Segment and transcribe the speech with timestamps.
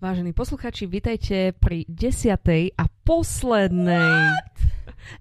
[0.00, 4.56] Vážení posluchači, vitajte pri desiatej a poslednej What?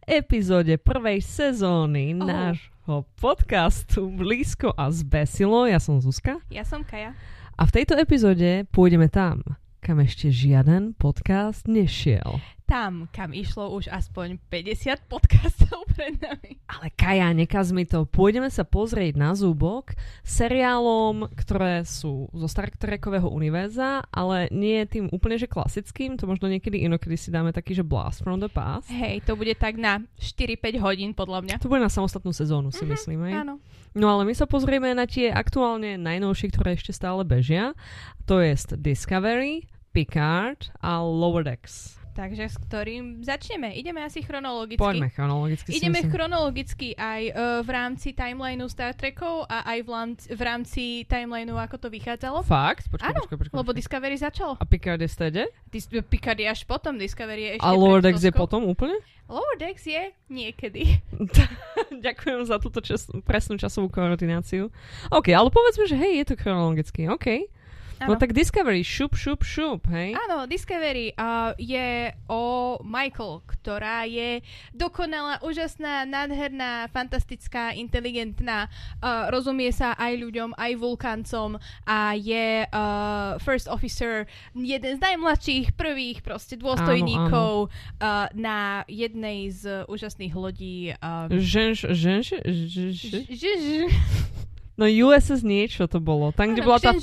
[0.08, 2.24] epizóde prvej sezóny Oh.
[2.24, 5.68] nášho podcastu Blízko a zbesilo.
[5.68, 7.12] Ja som Zuzka Ja som Kaja.
[7.56, 9.44] a v tejto epizóde pôjdeme tam,
[9.80, 12.40] kam ešte žiaden podcast nešiel.
[12.70, 16.62] Tam, kam išlo už aspoň 50 podcastov pred nami.
[16.70, 18.06] Ale Kaja, nekaz mi to.
[18.06, 25.10] Pôjdeme sa pozrieť na zúbok seriálom, ktoré sú zo Star Trekového univerza, ale nie tým
[25.10, 28.86] úplne že klasickým, to možno niekedy inokedy si dáme taký, že Blast from the Past.
[28.94, 31.56] Hej, to bude tak na 4-5 hodín podľa mňa.
[31.66, 33.20] To bude na samostatnú sezónu, si Mhm, myslím.
[33.34, 33.58] Áno.
[33.98, 37.74] No ale my sa pozrieme na tie aktuálne najnovšie, ktoré ešte stále bežia.
[38.30, 41.99] To je Discovery, Picard a Lower Decks.
[42.20, 43.72] Takže s ktorým začneme?
[43.80, 44.84] Ideme asi chronologicky.
[44.84, 45.72] Poďme chronologicky.
[45.72, 46.12] Ideme myslím.
[46.12, 51.56] chronologicky aj uh, v rámci timelineu Star Trekov a aj v, lam- v rámci timelineu,
[51.56, 52.44] ako to vychádzalo.
[52.44, 52.92] Fakt?
[52.92, 53.56] Počkaj, Áno, počkaj, počkaj.
[53.56, 53.80] Lebo počkaj.
[53.80, 54.54] Discovery začalo.
[54.60, 55.44] A Picard je v stede?
[55.72, 59.00] Dis- Picard je až potom, Discovery je ešte A Lower Decks je potom úplne?
[59.32, 61.00] Lower Decks je niekedy.
[62.04, 64.68] Ďakujem za túto čas, presnú časovú koordináciu.
[65.08, 67.08] OK, ale povedzme, že hej, je to chronologicky.
[67.08, 67.48] OK.
[68.00, 68.22] No Áno.
[68.22, 70.16] tak Discovery, šup, šup, šup, hej?
[70.16, 74.40] Áno, Discovery uh, je o Michael, ktorá je
[74.72, 78.72] dokonalá, úžasná, nádherná, fantastická, inteligentná,
[79.04, 84.24] uh, rozumie sa aj ľuďom, aj vulkancom a je uh, first officer,
[84.56, 90.96] jeden z najmladších, prvých proste dôstojníkov Uh, na jednej z úžasných lodí.
[91.04, 92.98] Um, Ženž, ženž, ženž,
[94.80, 96.32] No USS niečo to bolo.
[96.32, 96.96] Tam, kde áno, bola tá...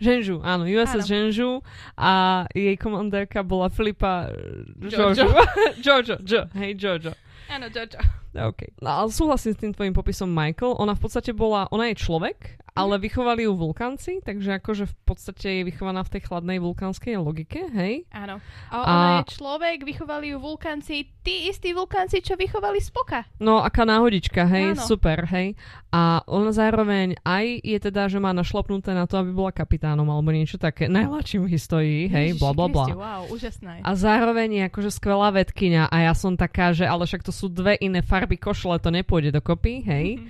[0.00, 1.04] Ženžu, áno, USS Áno.
[1.04, 1.50] Ženžu
[1.92, 2.10] a
[2.56, 4.32] jej komandérka bola Filipa
[4.80, 5.28] Jojo.
[5.76, 6.16] Jojo.
[6.24, 7.12] Jojo, hej, Jojo.
[7.52, 8.00] Áno, Jojo.
[8.32, 8.78] OK.
[8.78, 10.76] No, ale súhlasím s tým tvojim popisom Michael.
[10.76, 13.02] Ona v podstate bola, ona je človek, ale Mhm.
[13.02, 18.06] vychovali ju vulkanci, takže akože v podstate je vychovaná v tej chladnej vulkánskej logike, hej?
[18.08, 18.38] Áno.
[18.70, 23.26] A ona A- je človek, vychovali ju vulkanci, tí istí vulkanci, čo vychovali Spoka.
[23.36, 24.86] No, aká náhodička, hej, Áno.
[24.86, 25.58] super, hej.
[25.90, 30.30] A ona zároveň aj je teda, že má našlapnuté na to, aby bola kapitánom alebo
[30.30, 32.86] niečo také, najmladším v histórii, hej, bla bla bla.
[32.86, 33.72] Kriste, Wow, úžasná.
[33.82, 37.50] A zároveň je akože skvelá vedkynia a ja som taká, že ale však to sú
[37.50, 40.18] dve iné farby košle, to nepôjde dokopy, hej.
[40.18, 40.28] Mhm.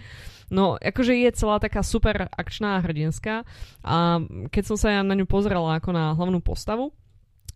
[0.50, 3.46] No, akože je celá taká super akčná hrdinská
[3.86, 4.18] a
[4.50, 6.90] keď som sa ja na ňu pozrela ako na hlavnú postavu,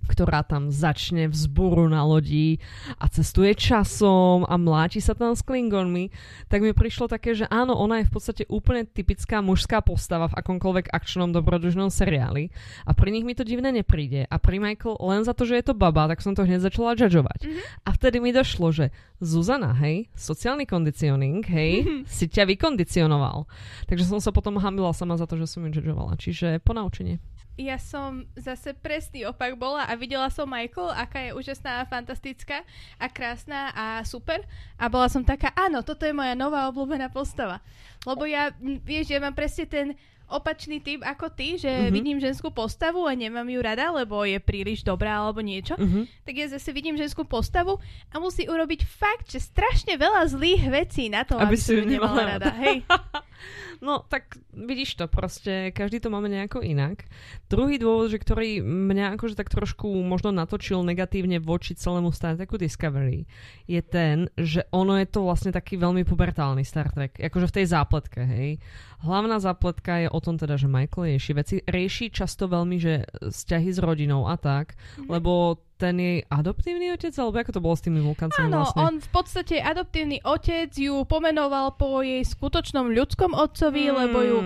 [0.07, 2.63] ktorá tam začne vzburu na lodi
[3.01, 6.13] a cestuje časom a mláti sa tam s Klingonmi,
[6.49, 10.39] tak mi prišlo také, že áno, ona je v podstate úplne typická mužská postava v
[10.41, 12.53] akomkoľvek akčnom dobrodružnom seriáli
[12.85, 15.65] a pri nich mi to divné nepríde a pri Michael len za to, že je
[15.71, 17.41] to baba, tak som to hneď začala judgeovať.
[17.45, 17.61] Mhm.
[17.85, 18.95] A vtedy mi došlo, že
[19.25, 23.49] Zuzana, hej, sociálny kondicioning, hej, si ťa vykondicionoval.
[23.89, 26.19] Takže som sa potom hambila sama za to, že som ju judgeovala.
[26.21, 27.23] Čiže ponaučenie.
[27.55, 32.67] Ja som zase presný opak bola a videla som Michael, aká je úžasná a fantastická
[32.99, 34.43] a krásna a super.
[34.75, 37.63] A bola som taká, áno, toto je moja nová obľúbená postava.
[38.03, 39.95] Lebo ja, vieš, ja mám presne ten
[40.25, 41.95] opačný typ ako ty, že mm-hmm.
[41.95, 45.77] vidím ženskú postavu a nemám ju rada, lebo je príliš dobrá alebo niečo.
[45.77, 46.09] Uh-huh.
[46.25, 47.77] Tak ja zase vidím ženskú postavu
[48.09, 51.85] a musí urobiť fakt, že strašne veľa zlých vecí na to, Aby aby, si ju
[51.85, 52.51] nemala nemala rada.
[52.57, 52.83] Hej.
[53.85, 57.05] No, tak vidíš to, proste každý to máme nejako inak.
[57.53, 62.57] Druhý dôvod, že ktorý mňa akože tak trošku možno natočil negatívne voči celému Star Treku
[62.57, 63.29] Discovery,
[63.69, 67.67] je ten, že ono je to vlastne taký veľmi pubertálny Star Trek, akože v tej
[67.69, 68.57] zápletke, hej.
[69.05, 73.69] Hlavná zápletka je o tom teda, že Michael rieši veci, rieši často veľmi, že vzťahy
[73.69, 75.13] s rodinou a tak, Mhm.
[75.13, 78.79] lebo ten jej adoptívny otec, alebo ako to bolo s tými vulkancami Áno, vlastne?
[78.79, 84.39] on v podstate adoptívny otec ju pomenoval po jej skutočnom ľudskom otcovi, lebo ju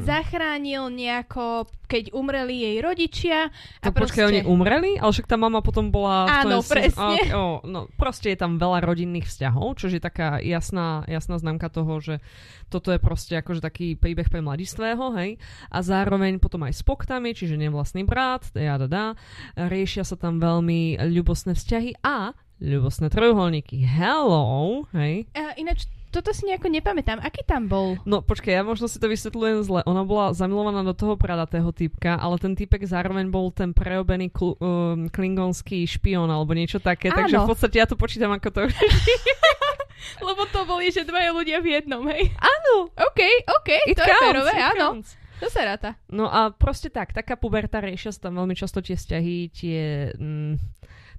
[0.00, 3.38] zachránil nejako, keď umreli jej rodičia.
[3.84, 4.96] To A počkaj, oni umreli?
[4.96, 6.24] Ale však tá mama potom bola...
[6.24, 7.16] v Áno, tom- presne.
[7.18, 11.68] Okay, oh, no, proste je tam veľa rodinných vzťahov, čo je taká jasná, jasná známka
[11.68, 12.24] toho, že
[12.70, 15.36] toto je proste akože taký príbeh pre mladistvého, hej.
[15.68, 19.18] A zároveň potom aj Spock tam je, čiže nevlastný brat, ja dá.
[19.58, 22.32] Riešia sa tam veľmi ľubosné vzťahy a
[22.62, 23.82] ľubosné trojuholníky.
[23.82, 25.26] Hello, hej.
[25.34, 27.22] A ináč, toto si nejako nepamätám.
[27.22, 27.94] Aký tam bol?
[28.02, 29.80] No počkaj, ja možno si to vysvetľujem zle.
[29.86, 34.58] Ona bola zamilovaná do toho pradatého typka, ale ten typek zároveň bol ten prerobený kl-
[34.58, 37.50] um, klingonský špión alebo niečo také, takže v Áno.
[37.54, 38.60] podstate ja to počítam ako to.
[40.28, 42.32] Lebo to boli, že dvaja ľudia v jednom, hej?
[42.36, 44.86] Áno, OK, OK, it to je counts, férové, it áno.
[44.96, 45.10] counts.
[45.40, 45.96] To sa ráta.
[46.12, 49.80] No a proste tak, taká puberta riešia sa tam veľmi často tie vzťahy, tie...
[50.20, 50.60] Mm,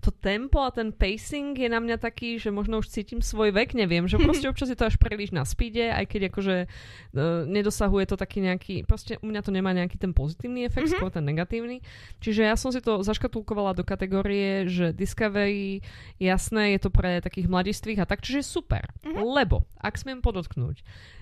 [0.02, 3.78] to tempo a ten pacing je na mňa taký, že možno už cítim svoj vek,
[3.78, 8.10] neviem, že proste občas je to až príliš na speede, aj keď akože uh, nedosahuje
[8.10, 11.00] to taký nejaký, proste u mňa to nemá nejaký ten pozitívny efekt, mm-hmm.
[11.00, 11.86] skôr ten negatívny.
[12.20, 15.86] Čiže ja som si to zaškatulkovala do kategórie, že Discovery,
[16.18, 18.90] jasné, je to pre takých mladistvých a tak, čiže super.
[19.06, 19.22] Mm-hmm.
[19.22, 20.82] Lebo, ak smiem podotknúť,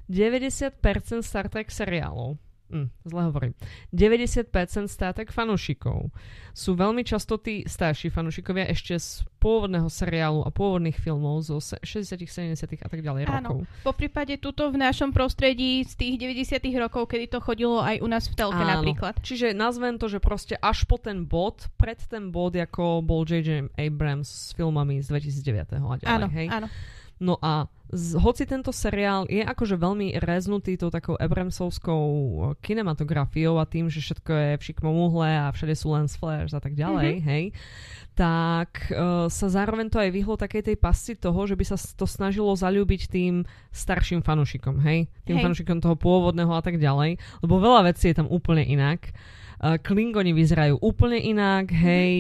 [0.10, 0.82] 90%
[1.22, 3.54] Star Trek seriálov Mm, zle hovorím.
[3.90, 6.14] 90% Star Trek fanúšikov
[6.54, 12.20] sú veľmi často tí starší fanúšikovia ešte z pôvodného seriálu a pôvodných filmov zo 60
[12.30, 13.34] 70 a tak ďalej Áno.
[13.34, 13.58] rokov.
[13.82, 18.08] Po prípade tuto v našom prostredí z tých 90 rokov, kedy to chodilo aj u
[18.12, 18.80] nás v telke Áno.
[18.80, 19.18] napríklad.
[19.24, 23.74] Čiže nazvem to, že proste až po ten bod, pred ten bod, ako bol J.J.
[23.80, 26.06] Abrams s filmami z 2009 a ďalej.
[26.06, 26.48] Áno, hej?
[26.52, 26.68] áno.
[27.20, 32.06] No a z, hoci tento seriál je akože veľmi reznutý tou takou Abramsovskou
[32.62, 36.62] kinematografiou a tým, že všetko je v šikmom uhle a všade sú lens flares a
[36.62, 37.30] tak ďalej, mm-hmm.
[37.34, 37.44] hej,
[38.14, 42.06] tak uh, sa zároveň to aj vyhlo takej tej pasci toho, že by sa to
[42.06, 45.44] snažilo zalúbiť tým starším fanúšikom, hej, tým hej.
[45.50, 49.10] fanúšikom toho pôvodného a tak ďalej, lebo veľa vecí je tam úplne inak.
[49.60, 51.80] Uh, Klingoni vyzerajú úplne inak, mhm.
[51.84, 52.14] hej,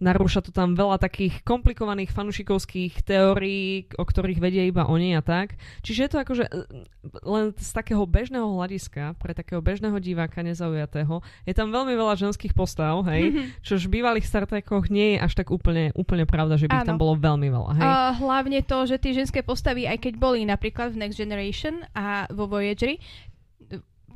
[0.00, 5.60] narúša to tam veľa takých komplikovaných fanušikovských teórií, o ktorých vedia iba oni a tak.
[5.84, 6.52] Čiže je to akože e,
[7.28, 12.56] len z takého bežného hľadiska, pre takého bežného diváka nezaujatého, je tam veľmi veľa ženských
[12.56, 13.42] postav, hej, mhm.
[13.60, 16.88] čo v bývalých Star Trekoch nie je až tak úplne, úplne pravda, že by ich
[16.88, 17.84] tam bolo veľmi veľa, hej.
[17.84, 22.24] Uh, hlavne to, že tie ženské postavy, aj keď boli napríklad v Next Generation a
[22.32, 23.00] vo Voyageri,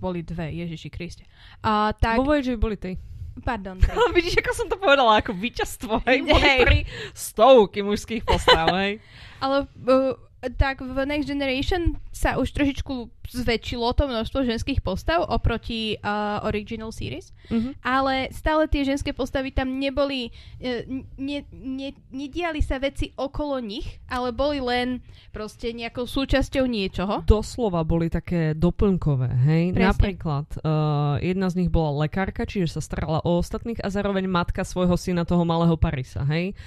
[0.03, 1.23] boli dve, Ježiši Kriste.
[1.63, 2.19] Uh, tak...
[2.19, 2.99] Vo Voyager boli tej.
[3.47, 3.79] Pardon.
[4.19, 6.27] Vidíš, ako som to povedala, ako víťazstvo, hej?
[6.27, 6.61] Boli hey.
[6.67, 6.79] tri
[7.15, 8.99] stovky mužských postav, hej?
[9.39, 10.19] Ale uh,
[10.59, 16.91] tak v Next Generation sa už trošičku zväčšilo to množstvo ženských postav oproti uh, original
[16.91, 17.79] series, mm-hmm.
[17.87, 20.83] ale stále tie ženské postavy tam neboli, uh,
[21.17, 24.99] ne, ne, nediali sa veci okolo nich, ale boli len
[25.31, 27.23] proste nejakou súčasťou niečoho.
[27.23, 29.65] Doslova boli také doplnkové, hej?
[29.73, 29.87] Presne.
[29.95, 34.67] Napríklad uh, jedna z nich bola lekárka, čiže sa starala o ostatných a zároveň matka
[34.67, 36.59] svojho syna, toho malého Parisa, hej?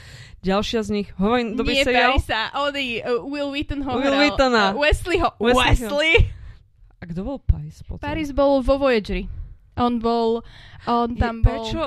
[0.42, 4.72] Ďalšia z nich, hovorím, Nie Parisa, Ody, uh, Will Wheaton ho Will Wheatona.
[4.72, 5.30] Uh, Wesleyho.
[5.42, 5.66] Wesley.
[5.66, 6.14] Wesley.
[7.02, 8.02] A kto bol Paris potom?
[8.02, 9.28] Paris bol vo Voyageri.
[9.76, 10.46] On bol,
[10.88, 11.52] on tam je, bol...
[11.52, 11.82] Prečo,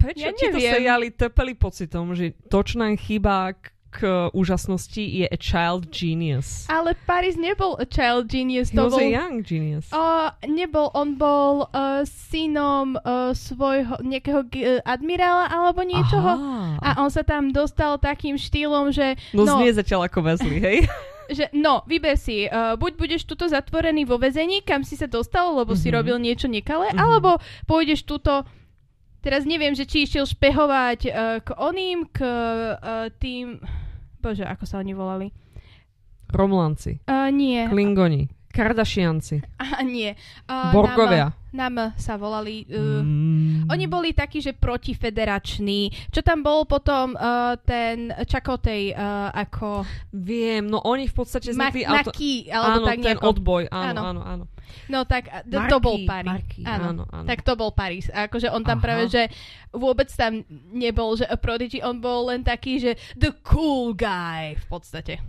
[0.00, 3.52] prečo ja ti to seriály trpeli pocitom, že točná chyba
[3.94, 6.66] k úžasnosti je a child genius.
[6.66, 8.74] Ale Paris nebol a child genius.
[8.74, 9.86] He to was bol, a young genius.
[9.94, 16.32] Uh, nebol, on bol uh, synom uh, svojho nejakého uh, admirála alebo niečoho.
[16.34, 16.82] Aha.
[16.82, 19.14] A on sa tam dostal takým štýlom, že...
[19.30, 20.78] No, no znie zatiaľ ako Wesley, hej?
[21.30, 25.52] že no, vyber si, uh, buď budeš tuto zatvorený vo väzení, kam si sa dostal,
[25.54, 25.82] lebo mm-hmm.
[25.82, 25.94] si mhm.
[25.94, 27.04] robil niečo nekalé, mm-hmm.
[27.04, 28.44] alebo pôjdeš tuto
[29.24, 33.56] Teraz neviem, že či išiel špehovať uh, k oným, k uh, tým...
[34.20, 35.32] Bože, ako sa oni volali?
[36.28, 37.00] Romulanci.
[37.08, 37.64] Uh, nie.
[37.64, 38.28] Klingoni.
[38.54, 39.42] Kardashianci.
[39.58, 40.14] A nie.
[40.46, 41.34] Uh, Borgovia.
[41.50, 42.62] Nám sa volali.
[42.70, 43.66] Uh, mm.
[43.66, 45.90] Oni boli takí, že protifederační.
[46.14, 49.82] Čo tam bol potom uh, ten Čakotej uh, ako...
[50.14, 51.82] Viem, no oni v podstate zvykli...
[51.82, 52.14] Ma- auto...
[52.14, 53.22] Maki, alebo áno, tak ten nejako...
[53.26, 54.22] odboj, áno, áno, áno.
[54.22, 54.44] áno.
[54.90, 56.28] No tak d- Marky, to bol Paris.
[56.28, 56.84] Marky, áno.
[56.90, 57.26] áno, áno.
[57.26, 58.06] Tak to bol Paris.
[58.10, 58.84] A akože on tam Aha.
[58.84, 59.22] práve, že
[59.70, 60.42] vôbec tam
[60.74, 65.22] nebol, že a Prodigy, on bol len taký, že the cool guy v podstate.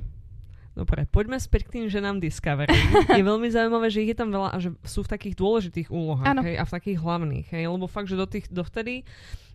[0.76, 2.76] Dobre, poďme späť k tým ženám Discovery.
[3.16, 6.44] Je veľmi zaujímavé, že ich je tam veľa a že sú v takých dôležitých úlohách
[6.44, 7.48] hej, a v takých hlavných.
[7.48, 9.08] Hej, lebo fakt, že do tých, dovtedy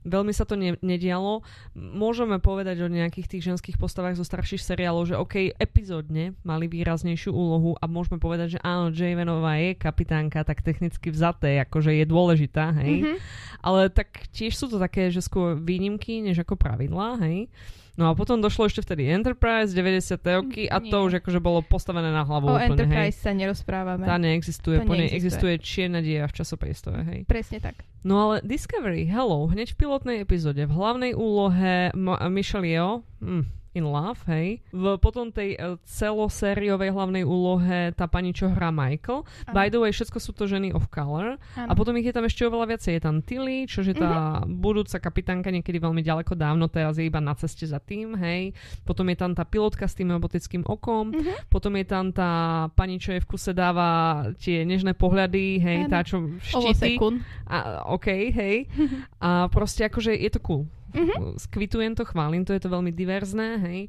[0.05, 1.45] veľmi sa to ne, nedialo.
[1.77, 7.33] Môžeme povedať o nejakých tých ženských postavách zo starších seriálov, že OK, epizódne mali výraznejšiu
[7.33, 12.73] úlohu a môžeme povedať, že áno, Javenová je kapitánka, tak technicky vzaté, akože je dôležitá,
[12.81, 13.05] hej.
[13.05, 13.17] Mm-hmm.
[13.61, 17.53] Ale tak tiež sú to také, že skôr výnimky, než ako pravidlá, hej.
[17.95, 20.17] No a potom došlo ešte vtedy Enterprise, 90.
[20.25, 20.89] roky a Nie.
[20.89, 23.25] to už akože bolo postavené na hlavu o úplne, Enterprise hej.
[23.25, 24.05] sa nerozprávame.
[24.05, 27.21] Tá neexistuje, to po nej existuje čierna dia v časopriestore, hej.
[27.25, 27.77] Presne tak.
[28.01, 33.45] No ale Discovery, hello, hneď v pilotnej epizóde, v hlavnej úlohe M- Michelle Yeoh, hm,
[33.75, 34.59] in Love, hej.
[34.75, 39.23] V potom tej uh, celosériovej hlavnej úlohe tá pani, čo hrá Michael.
[39.47, 39.55] Ano.
[39.55, 41.39] By the way, všetko sú to ženy of color.
[41.55, 41.71] Ano.
[41.71, 42.99] A potom ich je tam ešte oveľa viacej.
[42.99, 44.51] Je tam Tilly, čo je tá uh-huh.
[44.51, 48.51] budúca kapitánka niekedy veľmi ďaleko dávno, teraz je iba na ceste za tým, hej.
[48.83, 51.15] Potom je tam tá pilotka s tým robotickým okom.
[51.15, 51.39] Uh-huh.
[51.47, 55.91] Potom je tam tá pani, čo je v kuse dáva tie nežné pohľady, hej, ano.
[55.95, 56.99] tá, čo štíti.
[57.47, 58.67] A, OK, hej.
[59.25, 60.67] a proste akože je to cool.
[60.91, 61.39] Mm-hmm.
[61.39, 63.81] Skvitujem to, chválim to, je to veľmi diverzné, hej.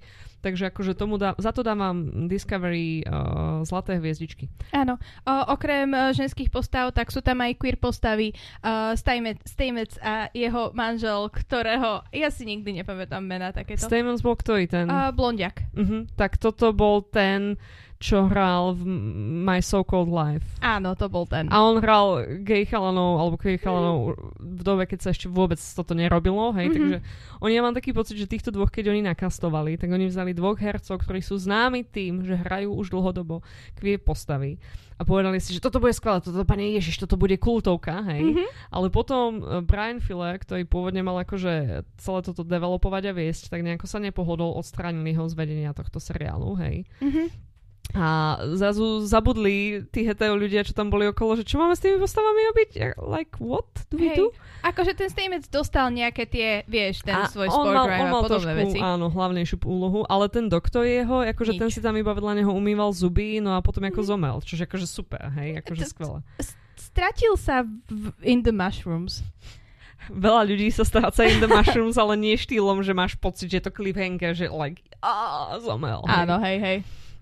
[0.42, 4.50] Takže akože tomu dá, za to dávam Discovery uh, zlaté hviezdičky.
[4.74, 4.98] Áno.
[5.22, 8.34] O, okrem uh, ženských postav, tak sú tam aj queer postavy.
[8.66, 13.86] Uh, Stamets a jeho manžel, ktorého ja si nikdy nepamätám mena takéto.
[13.86, 14.90] Stamets bol ktorý ten?
[14.90, 15.62] Uh, blondiak.
[15.78, 16.10] Uh-huh.
[16.18, 17.62] Tak toto bol ten
[18.02, 18.82] čo hral v
[19.46, 20.44] My So Called Life.
[20.58, 21.46] Áno, to bol ten.
[21.54, 25.94] A on hral gay chalanov, alebo gay chalanov v dobe, keď sa ešte vôbec toto
[25.94, 26.76] nerobilo, hej, mm-hmm.
[26.76, 26.98] takže
[27.46, 30.58] oni, ja mám taký pocit, že týchto dvoch, keď oni nakastovali, tak oni vzali dvoch
[30.58, 33.46] hercov, ktorí sú známi tým, že hrajú už dlhodobo
[33.78, 34.58] kvie postavy
[34.98, 38.22] a povedali si, že toto bude skvelé, toto pane Ježiš, toto bude kultovka, hej.
[38.22, 38.48] Mm-hmm.
[38.70, 43.66] Ale potom e, Brian Filler, ktorý pôvodne mal akože celé toto developovať a viesť, tak
[43.66, 46.86] nejako sa nepohodol, odstránili ho z vedenia tohto seriálu, hej.
[47.02, 47.51] Mm-hmm.
[47.92, 52.00] A zrazu zabudli tí hetero ľudia, čo tam boli okolo, že čo máme s tými
[52.00, 52.70] postavami robiť?
[53.04, 54.32] Like, what do we do?
[54.64, 58.62] Akože ten Stamets dostal nejaké tie, vieš, ten a svoj sport mal, a podobné trošku,
[58.64, 58.78] veci.
[58.80, 61.60] Áno, hlavnejšiu úlohu, ale ten doktor jeho, akože Nič.
[61.60, 64.08] ten si tam iba vedľa neho umýval zuby, no a potom ako mm.
[64.08, 66.20] zomel, čože akože super, hej, akože skvelé.
[66.78, 69.26] Stratil sa v In the Mushrooms
[70.10, 73.66] veľa ľudí sa stráca in the mushrooms, ale nie štýlom, že máš pocit, že je
[73.70, 76.02] to cliffhanger, že like, a zomel.
[76.10, 76.78] Áno, hej, hej.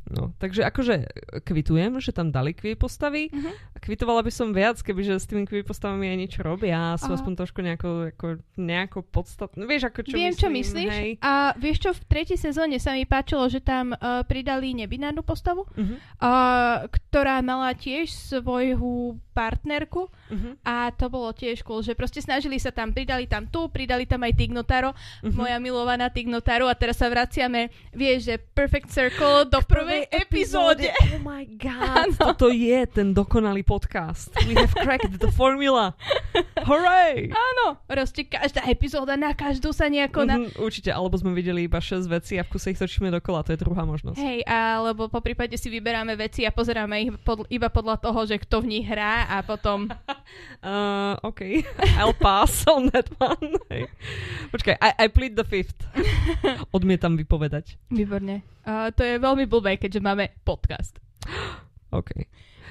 [0.09, 1.05] No, takže akože
[1.45, 3.53] kvitujem, že tam dali kvie postavy uh-huh.
[3.73, 7.13] a kvitovala by som viac, kebyže s tými kvie postavami aj niečo robia a sú
[7.13, 7.21] uh-huh.
[7.21, 9.69] aspoň trošku nejako, ako, nejako podstatné.
[9.69, 10.89] Vieš, ako čo Viem, myslím, čo myslíš.
[10.89, 11.11] Hej?
[11.21, 15.69] A vieš čo, v tretej sezóne sa mi páčilo, že tam uh, pridali nebinárnu postavu,
[15.69, 15.95] uh-huh.
[16.17, 20.53] uh, ktorá mala tiež svoju partnerku uh-huh.
[20.67, 24.23] a to bolo tiež cool, že proste snažili sa tam, pridali tam tu, pridali tam
[24.27, 25.31] aj Tignotaro, uh-huh.
[25.31, 30.87] moja milovaná Tignotaro a teraz sa vraciame, vieš, že Perfect Circle do prvej prvej epizóde.
[30.91, 32.19] Oh my god, ano.
[32.19, 34.29] toto je ten dokonalý podcast.
[34.45, 35.95] We have cracked the formula.
[36.67, 37.31] Hooray!
[37.31, 40.27] Áno, proste každá epizóda na každú sa nejako...
[40.27, 40.35] Na...
[40.37, 43.55] Mm-hmm, určite, alebo sme videli iba 6 vecí a v kuse ich točíme dokola, to
[43.55, 44.19] je druhá možnosť.
[44.19, 48.37] Hej, alebo po prípade si vyberáme veci a pozeráme ich pod, iba podľa toho, že
[48.37, 49.85] kto v nich hrá a potom...
[50.65, 51.61] uh, OK,
[52.01, 53.61] I'll pass on that one.
[53.69, 53.85] Hey.
[54.49, 55.77] Počkaj, I, I plead the fifth.
[56.75, 57.77] Odmietam vypovedať.
[57.93, 58.41] Výborne.
[58.65, 60.97] Uh, to je veľmi blbé, keďže máme podcast.
[61.93, 62.25] OK.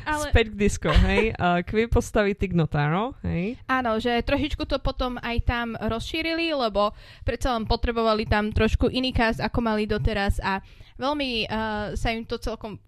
[0.09, 0.33] Ale...
[0.33, 1.37] Späť k disco, hej.
[1.37, 3.61] Uh, Kvie postaví Tignotaro, hej.
[3.69, 6.97] Áno, že trošičku to potom aj tam rozšírili, lebo
[7.29, 10.65] predsa len potrebovali tam trošku iný cast, ako mali doteraz a
[10.97, 12.81] veľmi uh, sa im to celkom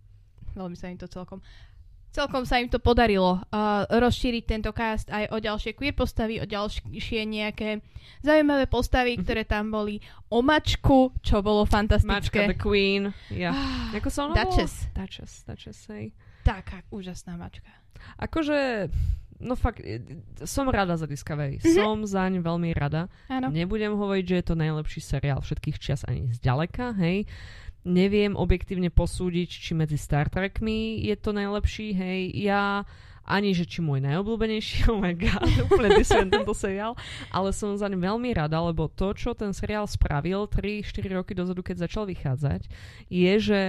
[0.55, 1.39] veľmi sa im to celkom
[2.11, 6.47] Celkom sa im to podarilo uh, rozšíriť tento cast aj o ďalšie queer postavy, o
[6.47, 7.79] ďalšie nejaké
[8.27, 9.23] zaujímavé postavy, mm-hmm.
[9.23, 10.03] ktoré tam boli.
[10.27, 12.11] O mačku, čo bolo fantastické.
[12.11, 13.15] Mačka the Queen.
[13.31, 13.55] Yeah.
[13.55, 14.91] Ah, Ako sa Duchess.
[14.91, 16.11] Duchess, Duchess, hej.
[16.43, 17.71] Taká úžasná mačka.
[18.19, 18.91] Akože,
[19.39, 19.79] no fakt,
[20.43, 21.63] som rada za Discovery.
[21.63, 21.75] Mm-hmm.
[21.79, 23.07] Som zaň veľmi rada.
[23.31, 23.55] Áno.
[23.55, 27.31] Nebudem hovoriť, že je to najlepší seriál všetkých čas ani zďaleka, hej
[27.87, 32.85] neviem objektívne posúdiť, či medzi Star Trekmi je to najlepší, hej, ja
[33.31, 36.99] ani, že či môj najobľúbenejší, oh my god, úplne disujem tento seriál,
[37.31, 41.63] ale som za ním veľmi rada, lebo to, čo ten seriál spravil 3-4 roky dozadu,
[41.63, 42.67] keď začal vychádzať,
[43.07, 43.61] je, že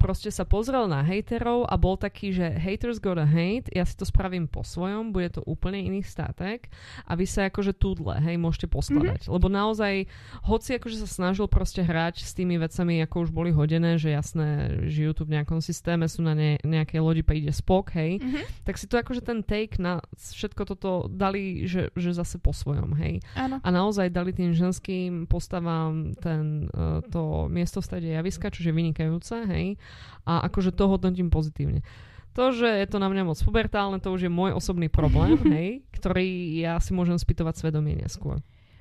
[0.00, 4.08] proste sa pozrel na haterov a bol taký, že haters gonna hate, ja si to
[4.08, 6.72] spravím po svojom, bude to úplne iný statek
[7.04, 9.28] a vy sa akože tudle, hej, môžete poskladať.
[9.28, 9.34] Mm-hmm.
[9.36, 10.08] Lebo naozaj,
[10.48, 14.80] hoci akože sa snažil proste hrať s tými vecami, ako už boli hodené, že jasné,
[14.88, 18.64] žijú tu v nejakom systéme, sú na ne, nejakej lodi, príde spok, hej, mm-hmm.
[18.64, 22.96] tak si to akože ten take na všetko toto dali, že, že zase po svojom,
[22.96, 23.20] hej.
[23.36, 23.60] Áno.
[23.60, 28.72] A naozaj dali tým ženským postavám ten, uh, to miesto v strede javiska, čo je
[28.72, 29.76] vynikajúce, hej
[30.24, 31.84] a akože to hodnotím pozitívne.
[32.38, 35.82] To, že je to na mňa moc pubertálne, to už je môj osobný problém, hej,
[35.94, 38.38] ktorý ja si môžem spýtovať svedomie neskôr.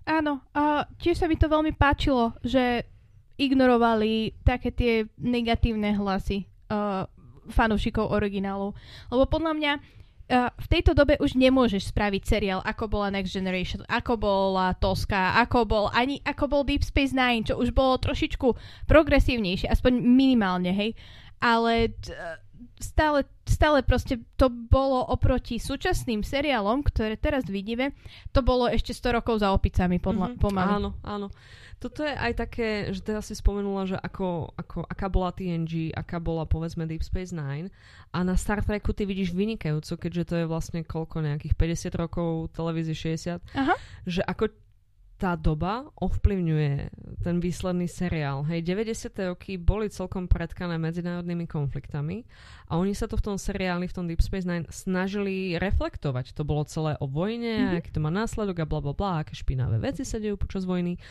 [0.09, 2.85] Áno, a tiež sa mi to veľmi páčilo, že
[3.39, 7.05] ignorovali také tie negatívne hlasy uh,
[7.49, 8.75] fanúšikov originálu.
[9.13, 9.71] Lebo podľa mňa
[10.29, 15.36] uh, v tejto dobe už nemôžeš spraviť seriál, ako bola Next Generation, ako bola Toska,
[15.41, 18.48] ako bol, ani ako bol Deep Space Nine, čo už bolo trošičku
[18.86, 20.93] progresívnejšie, aspoň minimálne, hej.
[21.39, 22.13] Ale t-
[22.79, 27.91] stále, stále proste to bolo oproti súčasným seriálom, ktoré teraz vidíme,
[28.31, 30.74] to bolo ešte 100 rokov za opicami podľa, mm-hmm, pomaly.
[30.79, 31.27] Áno, áno.
[31.79, 36.19] Toto je aj také, že teraz si spomenula, že ako, ako, aká bola TNG, aká
[36.19, 37.71] bola povedzme Deep Space Nine
[38.12, 42.51] a na Star Treku ty vidíš vynikajúco, keďže to je vlastne koľko nejakých 50 rokov,
[42.51, 43.75] televízie 60, Aha.
[44.03, 44.51] že ako
[45.19, 48.48] tá doba ovplyvňuje ten výsledný seriál.
[48.48, 49.36] Hej, 90.
[49.36, 52.24] roky boli celkom predkané medzinárodnými konfliktami
[52.69, 56.38] a oni sa to v tom seriáli, v tom Deep Space Nine snažili reflektovať.
[56.38, 57.77] To bolo celé o vojne, mm-hmm.
[57.81, 61.01] aký to má následok a bla bla bla, aké špinavé veci sa dejú počas vojny.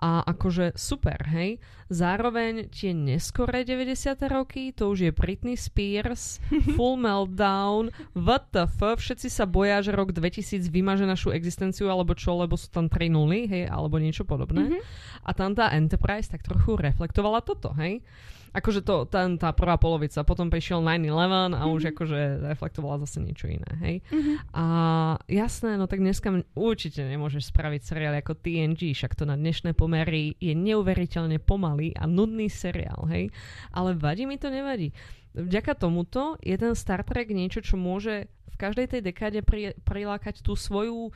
[0.00, 1.60] A akože super, hej.
[1.92, 4.16] Zároveň tie neskoré 90.
[4.32, 6.38] roky, to už je Britney Spears,
[6.78, 12.14] Full Meltdown, what the fuck, všetci sa boja, že rok 2000 vymaže našu existenciu, alebo
[12.14, 14.72] čo, lebo sú tam 3 nuly, hej, alebo niečo podobné.
[14.72, 14.82] Mm-hmm.
[15.26, 18.00] A tam tá Enterprise tak trochu reflektovala toto, hej
[18.50, 21.74] akože to, ten, tá prvá polovica, potom prišiel 9-11 a mm-hmm.
[21.74, 22.20] už akože
[22.54, 23.96] reflektovala zase niečo iné, hej.
[24.10, 24.36] Mm-hmm.
[24.54, 24.66] A
[25.30, 30.34] jasné, no tak dneska určite nemôžeš spraviť seriál ako TNG, však to na dnešné pomery
[30.42, 33.30] je neuveriteľne pomalý a nudný seriál, hej.
[33.70, 34.90] Ale vadí mi to, nevadí.
[35.30, 38.26] Vďaka tomuto je ten Star Trek niečo, čo môže
[38.60, 41.08] každej tej dekáde pri, prilákať tú svoju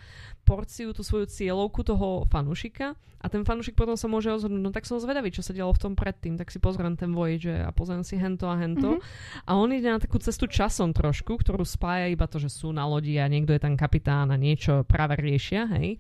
[0.45, 2.93] porciu, tú svoju cieľovku toho fanúšika
[3.25, 5.81] a ten fanúšik potom sa môže rozhodnúť, no tak som zvedavý, čo sa dialo v
[5.81, 9.49] tom predtým, tak si pozriem ten Voyager a pozriem si hento a hento mm-hmm.
[9.49, 12.85] a on ide na takú cestu časom trošku, ktorú spája iba to, že sú na
[12.85, 15.97] lodi a niekto je tam kapitán a niečo práve riešia, hej.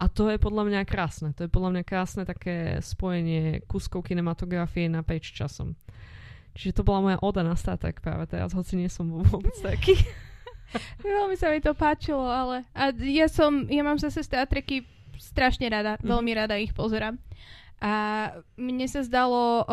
[0.00, 1.36] A to je podľa mňa krásne.
[1.36, 5.76] To je podľa mňa krásne také spojenie kúskov kinematografie naprieč časom.
[6.56, 10.00] Čiže to bola moja oda na Star Trek práve teraz, hoci nie som vôbec taký.
[11.04, 14.86] Veľmi sa mi to páčilo, ale a ja som, ja mám zase Star Treky
[15.20, 16.08] strašne rada, mm.
[16.08, 17.20] veľmi rada ich pozerám.
[17.80, 17.92] A
[18.56, 19.64] mne sa zdalo o,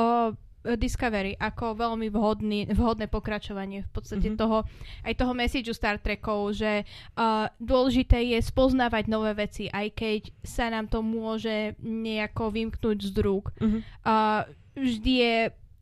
[0.75, 4.41] Discovery ako veľmi vhodný, vhodné pokračovanie v podstate mm-hmm.
[4.41, 4.67] toho,
[5.07, 10.67] aj toho messageu Star Trekov, že uh, dôležité je spoznávať nové veci, aj keď sa
[10.67, 13.47] nám to môže nejako vymknúť z drúg.
[13.63, 13.81] Mm-hmm.
[14.03, 14.43] Uh,
[14.75, 15.37] vždy je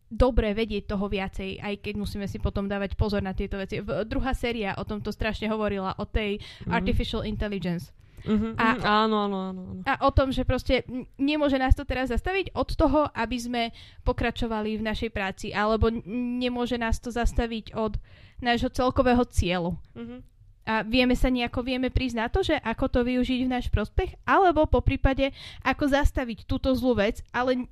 [0.09, 3.81] dobre vedieť toho viacej, aj keď musíme si potom dávať pozor na tieto veci.
[3.81, 6.71] V, druhá séria o tomto strašne hovorila, o tej mm-hmm.
[6.71, 7.89] artificial intelligence.
[8.25, 9.81] Mm-hmm, a, mm, áno, áno, áno, áno.
[9.85, 10.81] A o tom, že proste
[11.21, 13.63] nemôže nás to teraz zastaviť od toho, aby sme
[14.01, 15.93] pokračovali v našej práci, alebo
[16.41, 18.01] nemôže nás to zastaviť od
[18.41, 19.77] nášho celkového cieľu.
[19.93, 20.19] Mm-hmm.
[20.65, 24.17] A vieme sa nejako, vieme prísť na to, že ako to využiť v náš prospech,
[24.25, 25.29] alebo po prípade,
[25.61, 27.69] ako zastaviť túto zlú vec, ale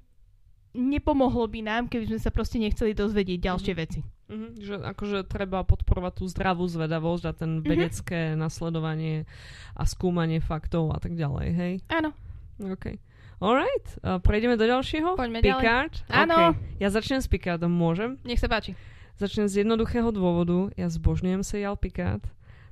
[0.74, 3.86] nepomohlo by nám, keby sme sa proste nechceli dozvedieť ďalšie mm-hmm.
[3.88, 4.01] veci.
[4.03, 4.51] Mm-hmm.
[4.60, 7.70] Že akože treba podporovať tú zdravú zvedavosť a ten mm-hmm.
[7.70, 9.30] vedecké nasledovanie
[9.77, 11.74] a skúmanie faktov a tak ďalej, hej?
[11.94, 12.12] Áno.
[12.62, 12.98] OK.
[13.44, 15.20] Alright, uh, prejdeme do ďalšieho?
[15.20, 15.94] Poďme Picard?
[16.08, 16.15] ďalej.
[16.15, 16.38] Áno.
[16.56, 16.80] Okay.
[16.80, 18.18] Ja začnem s Picardom, môžem?
[18.24, 18.74] Nech sa páči.
[19.20, 20.74] Začnem z jednoduchého dôvodu.
[20.80, 22.24] Ja zbožňujem seriál Picard.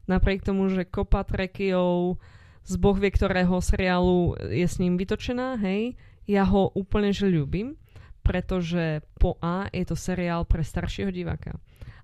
[0.10, 2.18] Napriek tomu, že kopa trekiov
[2.66, 5.98] z bohvie ktorého seriálu je s ním vytočená, hej,
[6.30, 7.81] ja ho úplne že ľúbim
[8.22, 11.58] pretože po A je to seriál pre staršieho diváka.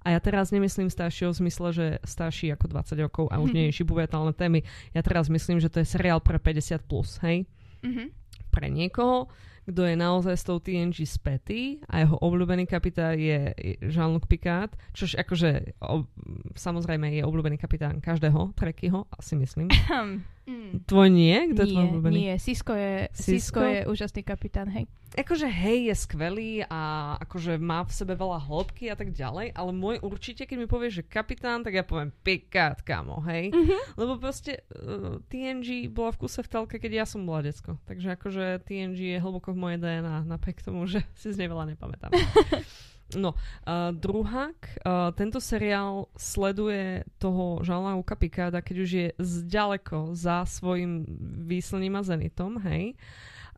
[0.08, 3.67] A ja teraz nemyslím staršieho v zmysle, že starší ako 20 rokov a už nie
[3.69, 4.63] je šibuvetálne témy.
[4.95, 7.43] Ja teraz myslím, že to je seriál pre 50+, plus, hej?
[7.84, 8.08] Mm-hmm.
[8.47, 9.27] Pre niekoho,
[9.67, 13.51] kto je naozaj s tou TNG spätý a jeho obľúbený kapitán je
[13.84, 16.08] Jean-Luc Picard, čož akože o,
[16.56, 19.67] samozrejme je obľúbený kapitán každého Trekyho, asi myslím.
[20.47, 20.88] Mm.
[20.88, 21.36] Tvoj nie?
[21.51, 22.15] Kto nie, je tvoj obľúbený?
[22.15, 23.31] Nie, Sisko je, Sisko?
[23.36, 24.88] Sisko je úžasný kapitán, hej.
[25.15, 29.71] Akože hej, je skvelý a akože má v sebe veľa hĺbky a tak ďalej, ale
[29.71, 33.51] môj určite, keď mi povieš, že kapitán, tak ja poviem Picard, kamo, hej.
[33.51, 33.99] Mm-hmm.
[33.99, 37.79] Lebo proste uh, TNG bola v kuse v telke, keď ja som bola decko.
[37.88, 41.75] Takže akože TNG je hlboko v mojej DNA, napriek tomu, že si z nej veľa
[41.75, 42.12] nepamätám.
[43.15, 50.12] No, uh, druhák, uh, tento seriál sleduje toho Žalna Luka Picarda, keď už je zďaleko
[50.12, 51.08] za svojim
[51.48, 53.00] výslním a zenitom, hej.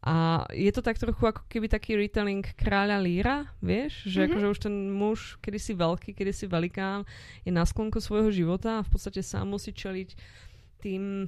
[0.05, 4.05] A je to tak trochu ako keby taký retelling kráľa Líra, vieš?
[4.05, 4.27] Že mm-hmm.
[4.31, 7.03] akože už ten muž, kedysi veľký, kedysi velikán,
[7.43, 10.09] je na sklonku svojho života a v podstate sám musí čeliť
[10.79, 11.27] tým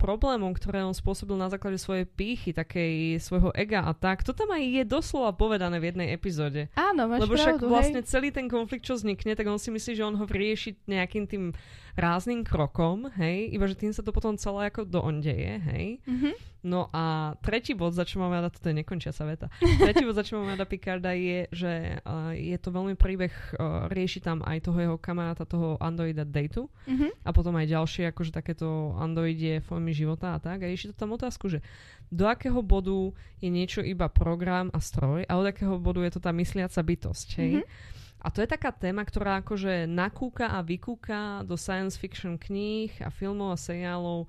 [0.00, 4.48] problémom, ktoré on spôsobil na základe svojej pýchy, takej svojho ega a tak, to tam
[4.56, 6.72] aj je doslova povedané v jednej epizóde.
[6.72, 8.08] Áno, máš Lebo však pravdu, vlastne hej.
[8.08, 11.44] celý ten konflikt, čo vznikne, tak on si myslí, že on ho rieši nejakým tým
[12.00, 16.00] rázným krokom, hej, iba že tým sa to potom celé ako doondeje, hej.
[16.08, 16.34] Mm-hmm.
[16.60, 20.16] No a tretí bod, za čo mám rada, toto je nekončia sa veta, tretí bod,
[20.16, 24.40] za čo mám rada Picarda je, že uh, je to veľmi príbeh, uh, rieši tam
[24.44, 27.24] aj toho jeho kamaráta, toho androida Datu mm-hmm.
[27.24, 30.64] a potom aj ďalšie, akože takéto androidie formy života a tak.
[30.64, 31.64] A rieši to tam otázku, že
[32.12, 36.20] do akého bodu je niečo iba program a stroj a od akého bodu je to
[36.20, 37.52] tá mysliaca bytosť, hej.
[37.60, 37.98] Mm-hmm.
[38.20, 43.08] A to je taká téma, ktorá akože nakúka a vykúka do science fiction kníh a
[43.08, 44.28] filmov a seriálov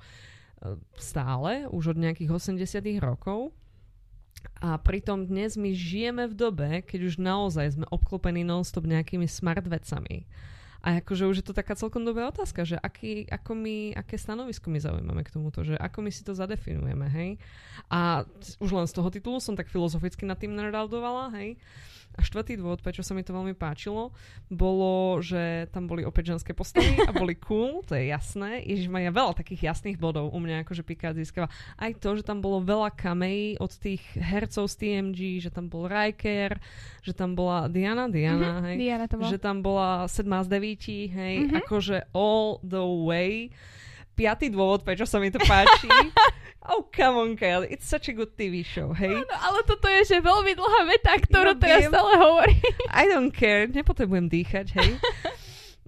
[0.96, 3.52] stále, už od nejakých 80 rokov.
[4.62, 9.66] A pritom dnes my žijeme v dobe, keď už naozaj sme obklopení non-stop nejakými smart
[9.66, 10.26] vecami.
[10.82, 14.74] A akože už je to taká celkom dobrá otázka, že aký, ako my, aké stanovisko
[14.74, 17.30] my zaujímame k tomuto, že ako my si to zadefinujeme, hej.
[17.86, 18.26] A
[18.58, 21.62] už len z toho titulu som tak filozoficky nad tým neraldovala, hej.
[22.12, 24.12] A štvrtý dôvod, prečo sa mi to veľmi páčilo,
[24.52, 28.60] bolo, že tam boli opäť ženské postavy a boli cool, to je jasné.
[28.68, 31.48] Ježiš, majú veľa takých jasných bodov u mňa, akože Picard získava.
[31.80, 35.88] Aj to, že tam bolo veľa kamejí od tých hercov z TMG, že tam bol
[35.88, 36.60] Riker,
[37.00, 38.76] že tam bola Diana, Diana, Mhm, hej.
[38.76, 39.30] Diana to bola.
[39.32, 41.56] Že tam bola 7 z 9, hej, Mhm.
[41.60, 43.50] akože all the way.
[44.14, 45.88] Piatý dôvod, prečo sa mi to páči.
[46.70, 49.16] oh, come on, Kyle, it's such a good TV show, hej.
[49.18, 51.90] Áno, ale toto je že veľmi dlhá veta, ktorú Ja teraz viem.
[51.90, 52.56] stále hovorí.
[52.94, 54.92] I don't care, nepotrebujem dýchať, hej.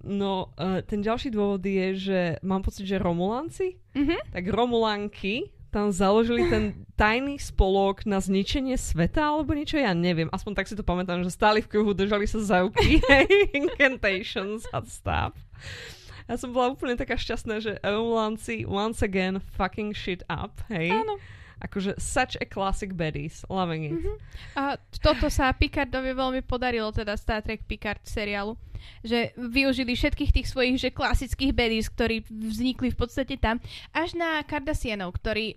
[0.03, 4.35] No, uh, ten ďalší dôvod je, že mám pocit, že Romulanci, Mhm.
[4.35, 10.29] tak Romulanky tam založili ten tajný spolok na zničenie sveta, alebo niečo, ja neviem.
[10.29, 13.01] Aspoň tak si to pamätám, že stáli v kruhu, držali sa za ruky,
[13.57, 15.33] incantations a stuff.
[16.29, 20.93] Ja som bola úplne taká šťastná, že Romulanci once again fucking shit up, hej.
[20.93, 21.17] Áno.
[21.63, 23.95] Akože such a classic baddies, loving it.
[23.95, 24.13] Mhm.
[24.59, 28.59] A toto sa Picardovi veľmi podarilo, teda Star Trek Picard seriálu,
[28.99, 33.63] že využili všetkých tých svojich že klasických baddies, ktorí vznikli v podstate tam,
[33.95, 35.55] až na Cardassianov, ktorí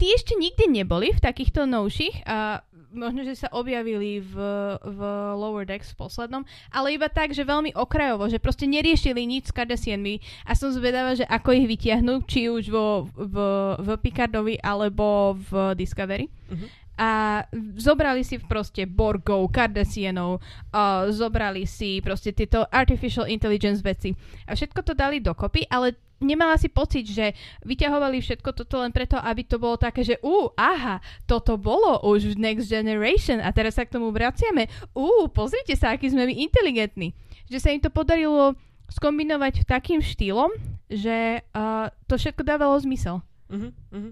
[0.00, 4.34] tí ešte nikdy neboli v takýchto novších a možno, že sa objavili v,
[4.82, 5.00] v
[5.38, 9.54] Lower Decks v poslednom, ale iba tak, že veľmi okrajovo, že proste neriešili nič s
[9.54, 13.36] Cardassianmi a som zvedavá, že ako ich vytiahnu, či už vo, v,
[13.78, 16.26] v Picardovi alebo v Discovery.
[16.50, 16.66] Mhm.
[17.00, 17.40] A
[17.80, 24.12] zobrali si proste Borgov, Cardassianov, uh, zobrali si proste tieto artificial intelligence veci.
[24.44, 27.32] A všetko to dali dokopy, ale nemala si pocit, že
[27.64, 32.36] vyťahovali všetko toto len preto, aby to bolo také, že ú, aha, toto bolo už
[32.36, 34.68] v Next Generation a teraz sa k tomu vraciame.
[34.92, 37.16] Ú, pozrite sa, aký sme my inteligentní.
[37.50, 38.54] Že sa im to podarilo
[38.92, 40.52] skombinovať takým štýlom,
[40.90, 43.24] že uh, to všetko dávalo zmysel.
[43.50, 44.10] Mhm, mhm.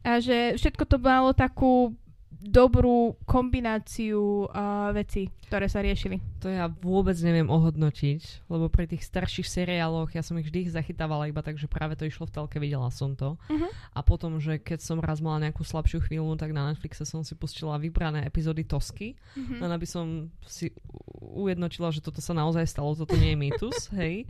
[0.00, 1.92] A že všetko to malo takú
[2.40, 6.24] dobrú kombináciu uh, vecí, ktoré sa riešili.
[6.40, 11.28] To ja vôbec neviem ohodnotiť, lebo pri tých starších seriáloch ja som ich vždy zachytávala
[11.28, 13.36] iba tak, že práve to išlo v telke, videla som to.
[13.36, 13.68] Uh-huh.
[13.92, 17.36] A potom, že keď som raz mala nejakú slabšiu chvíľu, tak na Netflixe som si
[17.36, 19.62] pustila vybrané epizódy Tosky, Uh-huh.
[19.62, 20.74] len aby som si
[21.20, 24.26] ujednotila, že toto sa naozaj stalo, toto nie je mýtus, hej.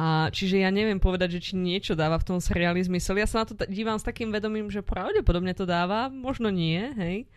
[0.00, 3.20] A čiže ja neviem povedať, že či niečo dáva v tom seriáli zmysel.
[3.20, 6.80] Ja sa na to t- dívam s takým vedomím, že pravdepodobne to dáva, možno nie,
[6.96, 7.28] hej.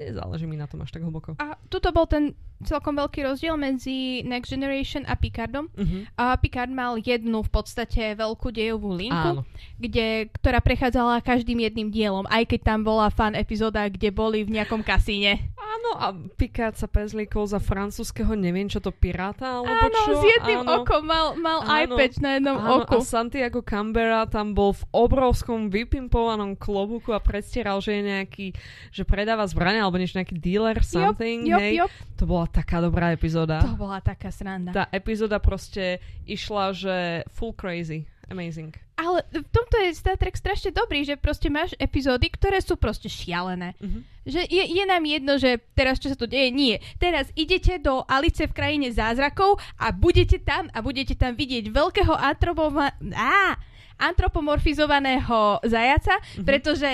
[0.00, 1.38] Nezáleží mi na tom až tak hlboko.
[1.38, 5.72] A tuto bol ten celkom veľký rozdiel medzi Next Generation a Picardom.
[5.72, 6.04] Uh-huh.
[6.20, 9.42] A Picard mal jednu v podstate veľkú dejovú linku, Áno.
[9.80, 14.60] kde, ktorá prechádzala každým jedným dielom, aj keď tam bola fan epizóda, kde boli v
[14.60, 15.40] nejakom kasíne.
[15.56, 20.12] Áno, a Picard sa prezlíkol za francúzského, neviem čo to, piráta, alebo Áno, čo?
[20.20, 20.84] s jedným áno.
[20.84, 21.96] okom mal, mal Áno.
[21.96, 23.00] iPad na jednom Áno, oku.
[23.00, 28.46] a Santiago Canberra tam bol v obrovskom vypimpovanom klobuku a predstieral, že je nejaký,
[28.92, 31.72] že predáva zbrania alebo niečo nejaký dealer, something, Jop, hej.
[31.78, 33.60] jop, To bola taká dobrá epizóda.
[33.60, 34.72] to bola taká sranda.
[34.72, 36.96] Tá epizóda proste išla, že
[37.28, 38.08] full crazy.
[38.26, 38.70] Amazing.
[38.94, 43.08] Ale v tomto je Star Trek strašne dobrý, že proste máš epizódy, ktoré sú proste
[43.08, 43.74] šialené.
[43.76, 44.00] Mhm.
[44.22, 46.78] Že je, je nám jedno, že teraz čo sa tu deje, nie.
[46.96, 52.12] Teraz idete do Alice v krajine zázrakov a budete tam a budete tam vidieť veľkého
[52.12, 53.58] antropoma- á,
[53.98, 56.44] antropomorfizovaného zajaca, Mhm.
[56.44, 56.90] pretože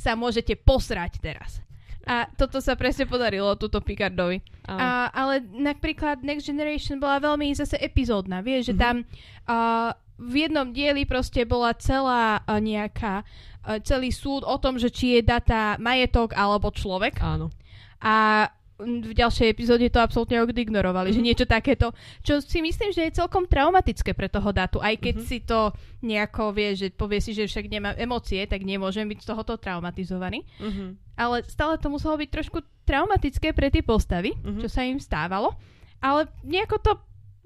[0.00, 1.60] sa môžete posrať teraz.
[2.08, 4.40] A toto sa presne podarilo túto Picardovi.
[4.64, 8.80] A, ale napríklad Next Generation bola veľmi zase epizódna, vieš, že Mhm.
[8.80, 14.80] tam uh, v jednom dieli proste bola celá uh, nejaká, uh, celý súd o tom,
[14.80, 17.52] že či je data majetok alebo človek Áno.
[18.00, 18.48] a
[18.80, 21.26] v ďalšej epizóde to absolútne ignorovali, že Mhm.
[21.26, 21.92] niečo takéto,
[22.24, 25.24] čo si myslím, že je celkom traumatické pre toho datu, aj keď Mhm.
[25.24, 29.26] si to nejako vie, že povie si, že však nemá emócie, tak nemôžem byť z
[29.28, 30.48] tohoto traumatizovaný.
[30.58, 30.96] Mhm.
[31.14, 34.60] Ale stále to muselo byť trošku traumatické pre tie postavy, Mhm.
[34.64, 35.52] čo sa im stávalo.
[36.00, 36.92] Ale nejako to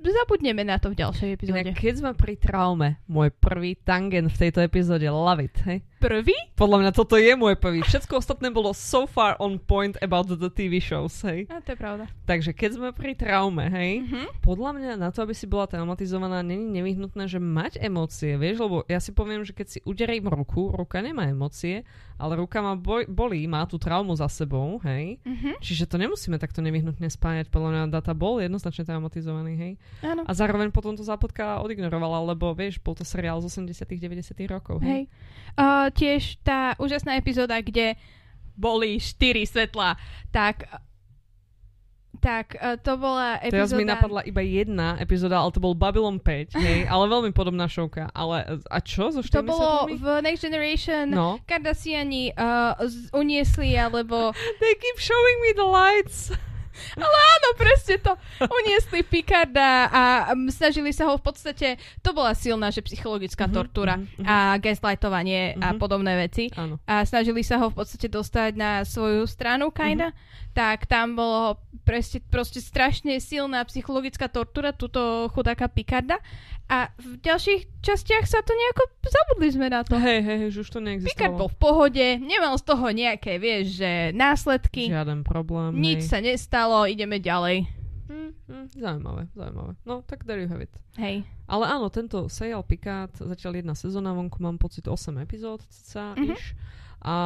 [0.05, 1.65] zabudneme na to v ďalšej epizóde.
[1.65, 5.81] Inak keď sme pri traume, môj prvý tangent v tejto epizóde, love it, hej?
[6.05, 6.37] Prvý?
[6.53, 7.81] Podľa mňa toto je môj prvý.
[7.81, 11.49] Všetko ostatné bolo so far on point about the TV shows, hej?
[11.49, 12.05] A to je pravda.
[12.29, 14.05] Takže keď sme pri traume, hej?
[14.05, 14.45] Mhm.
[14.45, 18.61] Podľa mňa na to, aby si bola traumatizovaná, není nevyhnutné, že mať emócie, vieš?
[18.61, 21.89] Lebo ja si poviem, že keď si uderím ruku, ruka nemá emócie,
[22.21, 25.17] ale ruka ma boj- bolí, má tú traumu za sebou, hej?
[25.25, 25.57] Mhm.
[25.65, 27.49] Čiže to nemusíme takto nevyhnutne spájať.
[27.49, 29.73] Podľa mňa data bol jednoznačne traumatizovaný, hej?
[30.05, 30.29] Áno.
[30.29, 34.85] A zároveň potom to zápodka odignorovala, lebo vieš, bol to seriál z 80 90 rokov,
[34.85, 34.93] Hej.
[34.93, 35.03] hej?
[35.55, 37.95] Uh, tiež tá úžasná epizóda, kde
[38.59, 39.95] boli štyri svetla,
[40.35, 40.67] tak
[42.25, 43.53] tak uh, to bola epizóda...
[43.53, 47.69] Teraz mi napadla iba jedna epizóda, ale to bol Babylon 5, hej, ale veľmi podobná
[47.69, 48.09] šovka.
[48.17, 51.13] Ale a čo so To bolo v Next Generation.
[51.13, 51.37] No.
[51.45, 54.33] Kardashiani uh, z- uniesli, alebo...
[54.65, 56.33] They keep showing me the lights.
[56.95, 58.13] Ale áno, presne to.
[58.43, 61.69] Uniesli Picarda a um, snažili sa ho v podstate...
[62.01, 64.25] To bola silná, že psychologická Mhm, tortúra mhm, mhm.
[64.25, 65.79] a gaslightovanie a Mhm.
[65.79, 66.51] podobné veci.
[66.55, 66.77] Áno.
[66.85, 70.13] a snažili sa ho v podstate dostať na svoju stranu, kinda,
[70.53, 76.19] tak tam bolo proste, proste strašne silná psychologická tortúra túto chudáka Picarda
[76.67, 79.95] a v ďalších častiach sa to nejako zabudli sme na to.
[79.95, 80.89] Hej, hej, že už to Picard
[81.31, 81.47] bol neexistovalo.
[81.47, 85.77] v pohode, nemal z toho nejaké, vieš, že následky, Žiaden problém.
[85.77, 86.09] nič hej.
[86.09, 87.69] sa nestalo, ideme ďalej.
[88.05, 89.73] Hm, hm, zaujímavé, zaujímavé.
[89.83, 90.73] No, tak there you have it.
[90.95, 91.25] Hej.
[91.45, 96.33] Ale áno, tento seriál Picard, zatiaľ jedna sezóna vonku, mám pocit 8 epizód sa Mhm.
[96.33, 96.57] iš.
[97.05, 97.17] A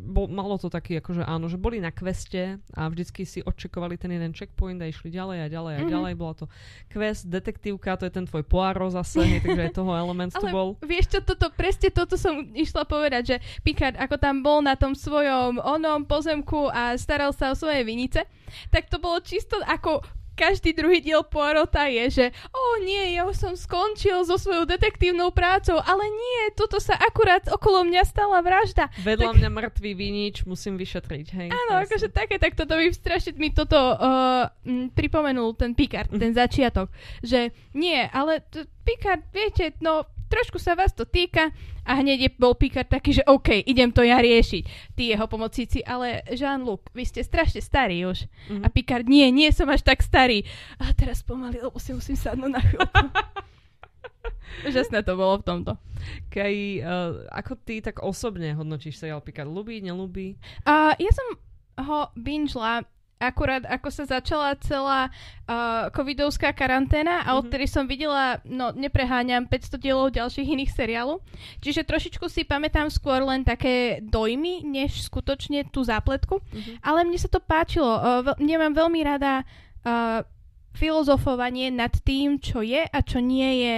[0.00, 4.08] bol, malo to taký, akože áno, že boli na kveste a vždycky si odčekovali ten
[4.08, 5.90] jeden checkpoint a išli ďalej a ďalej a Mhm.
[5.90, 6.12] ďalej.
[6.14, 6.46] Bola to
[6.88, 10.78] quest, detektívka, to je ten tvoj Poirot zase, hej, takže aj toho element tu bol.
[10.80, 14.94] vieš čo, toto, presne toto som išla povedať, že Picard, ako tam bol na tom
[14.94, 18.22] svojom onom pozemku a staral sa o svoje vinice,
[18.68, 23.34] tak to bolo čisto ako každý druhý diel Poirota je, že o nie, ja už
[23.34, 28.92] som skončil so svojou detektívnou prácou, ale nie, toto sa akurát okolo mňa stala vražda.
[29.00, 31.48] Vedľa tak- mňa mŕtvý vinič, musím vyšetriť, hej.
[31.48, 31.84] Áno, jasne.
[31.88, 36.92] akože také, tak toto mi strašne mi toto uh, m, pripomenul ten Picard, ten začiatok.
[37.24, 38.44] Že nie, ale
[38.84, 41.50] Picard, viete, no trošku sa vás to týka
[41.86, 44.94] a hneď je, bol Picard taký, že OK, idem to ja riešiť.
[44.98, 48.26] Tí jeho pomocíci, ale Jean-Luc, vy ste strašne starí už.
[48.50, 48.62] Mhm.
[48.62, 50.42] A Picard, nie, nie som až tak starý.
[50.82, 53.00] A teraz pomaly, lebo si musím sadnúť na chvíľku.
[54.68, 55.72] Úžasné to bolo v tomto.
[56.32, 59.50] Kaj, uh, ako ty tak osobne hodnotíš seriál Picard?
[59.50, 60.38] Ľubí, nelúbi?
[60.64, 61.28] Uh, ja som
[61.76, 62.82] ho bingela
[63.18, 65.08] akurát ako sa začala celá
[65.42, 67.38] uh, covidovská karanténa a Mhm.
[67.38, 71.24] odtedy som videla, no nepreháňam, 500 dielov ďalších iných seriálov.
[71.58, 76.44] Čiže trošičku si pamätám skôr len také dojmy, než skutočne tú zápletku.
[76.44, 76.72] Mhm.
[76.80, 77.88] Ale mne sa to páčilo.
[77.90, 79.48] Uh, veľ- nemám veľmi rada
[79.82, 80.20] uh,
[80.76, 83.74] filozofovanie nad tým, čo je a čo nie je,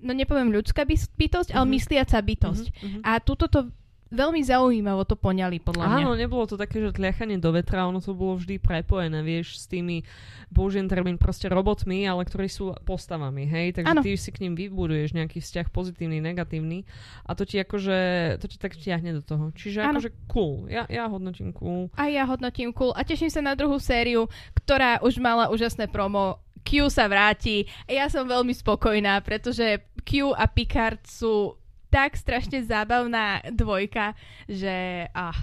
[0.00, 1.72] no nepoviem ľudská bytosť, ale Mhm.
[1.72, 2.66] mysliaca bytosť.
[2.68, 3.00] Mhm, mhm.
[3.02, 3.72] A túto to
[4.12, 6.04] veľmi zaujímavo to poňali, podľa mňa.
[6.04, 9.64] Áno, nebolo to také, že tliachanie do vetra, ono to bolo vždy prepojené, vieš, s
[9.64, 10.04] tými,
[10.52, 14.04] použijem termín, proste robotmi, ale ktorí sú postavami, hej, takže Áno.
[14.04, 16.84] ty si k ním vybuduješ nejaký vzťah pozitívny, negatívny
[17.24, 17.98] a to ti akože,
[18.38, 19.50] to ti tak vtiahne do toho.
[19.56, 19.96] Čiže Áno.
[19.96, 21.88] akože cool, ja, ja hodnotím cool.
[21.96, 26.38] A ja hodnotím cool a teším sa na druhú sériu, ktorá už mala úžasné promo.
[26.62, 31.58] Q sa vráti ja som veľmi spokojná, pretože Q a Picard sú
[31.92, 34.16] tak strašne zábavná dvojka,
[34.48, 35.36] že ah,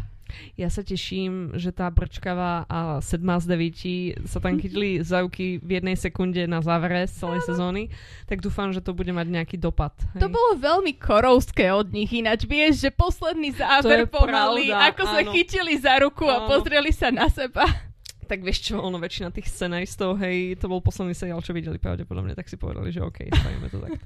[0.57, 3.95] Ja sa teším, že tá brčkavá a sedmá z devíti
[4.29, 7.89] sa tam chytili zauky v jednej sekunde na závere z celej sezóny,
[8.29, 9.93] tak dúfam, že to bude mať nejaký dopad.
[10.17, 10.33] to hej.
[10.33, 12.45] bolo veľmi korovské od nich ináč.
[12.45, 15.31] Vieš, že posledný záver pomaly, pravda, ako sa áno.
[15.33, 16.47] chytili za ruku a Áno.
[16.49, 17.88] pozreli sa na seba.
[18.29, 22.37] Tak vieš čo, ono väčšina tých scenaristov, hej, to bol posledný seriál, čo videli pravdepodobne,
[22.37, 24.05] tak si povedali, že OK, spravíme to takto.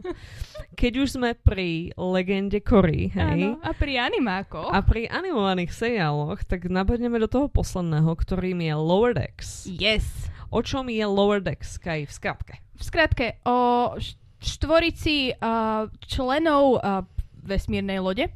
[0.80, 4.72] Keď už sme pri legende Cory, hej, Áno, a pri animákoch.
[4.72, 9.68] a pri animovaných seriáloch, tak nabadneme do toho posledného, ktorým je Lower Decks.
[9.68, 10.32] Yes.
[10.48, 12.54] O čom je Lower Decks, Kaj, v skratke?
[12.74, 13.92] v skratke o
[14.38, 17.02] štvorici uh, členov uh,
[17.40, 18.28] vesmírnej lode,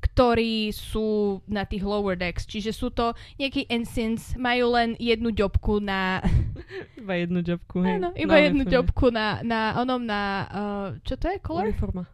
[0.00, 5.80] ktorí sú na tých lower decks, čiže sú to nejakí ensigns, majú len jednu ďobku
[5.80, 6.20] na...
[7.00, 7.96] Iba jednu ďobku, hej.
[8.00, 8.74] Áno, iba Na jednu uniforme.
[8.76, 10.20] ďobku na, na onom na...
[10.48, 11.38] Uh, čo to je?
[11.40, 11.72] Color?
[11.72, 12.04] Uniforma.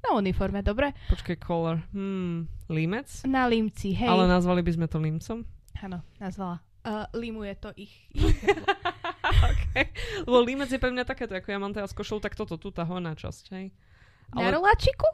[0.00, 0.96] Na uniforme, dobre.
[1.12, 1.84] Počkaj, color.
[1.92, 3.08] Hmm, límec?
[3.28, 4.08] Na límci, hej.
[4.08, 5.44] Ale nazvali by sme to límcom?
[5.80, 6.64] Áno, nazvala.
[6.80, 7.92] Uh, limuje to ich.
[9.52, 9.92] okay.
[10.24, 12.88] Lebo límec je pre mňa takéto, ako ja mám teraz košelu, tak toto, tu tá
[12.88, 13.68] horná časť, hej.
[14.32, 15.04] Na roláčiku?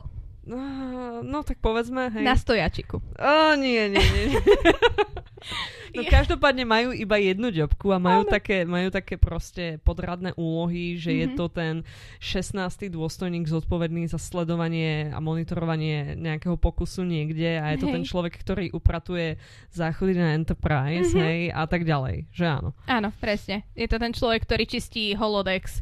[0.47, 2.23] No, tak povedzme, hej.
[2.23, 3.03] Na stojačiku.
[3.19, 4.25] Ó, nie, nie, nie.
[4.31, 4.41] nie.
[5.97, 8.31] no každopádne majú iba jednu ďobku a majú Áno.
[8.31, 11.35] také, majú také proste podradné úlohy, že je Mhm.
[11.35, 11.75] to ten
[12.21, 12.87] 16.
[12.87, 17.95] dôstojník zodpovedný za sledovanie a monitorovanie nejakého pokusu niekde a je to Hej.
[17.97, 21.21] ten človek, ktorý upratuje záchody na Enterprise, Mhm.
[21.21, 22.71] hej, a tak ďalej, že áno.
[22.87, 23.65] Áno, presne.
[23.73, 25.81] Je to ten človek, ktorý čistí holodex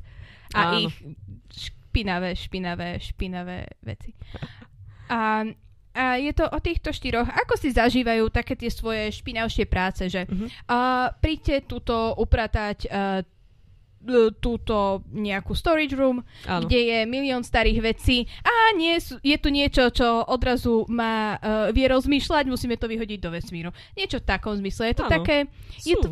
[0.55, 0.87] a Áno.
[0.87, 0.95] ich
[1.95, 4.11] špinavé, špinavé, špinavé veci.
[5.07, 5.47] A,
[5.95, 10.27] a je to o týchto štyroch, ako si zažívajú také tie svoje špinavšie práce, že
[10.27, 10.47] Mhm.
[10.67, 13.23] uh, príďte tuto upratať uh,
[14.37, 16.69] túto nejakú storage room, Áno.
[16.69, 21.89] kde je milión starých vecí a nie, je tu niečo, čo odrazu má, uh, vie
[21.89, 23.73] rozmýšľať, musíme to vyhodiť do vesmíru.
[23.97, 24.93] Niečo v takom zmysle.
[24.93, 25.13] Je to Áno.
[25.15, 25.49] také,
[25.81, 26.09] je Sú to...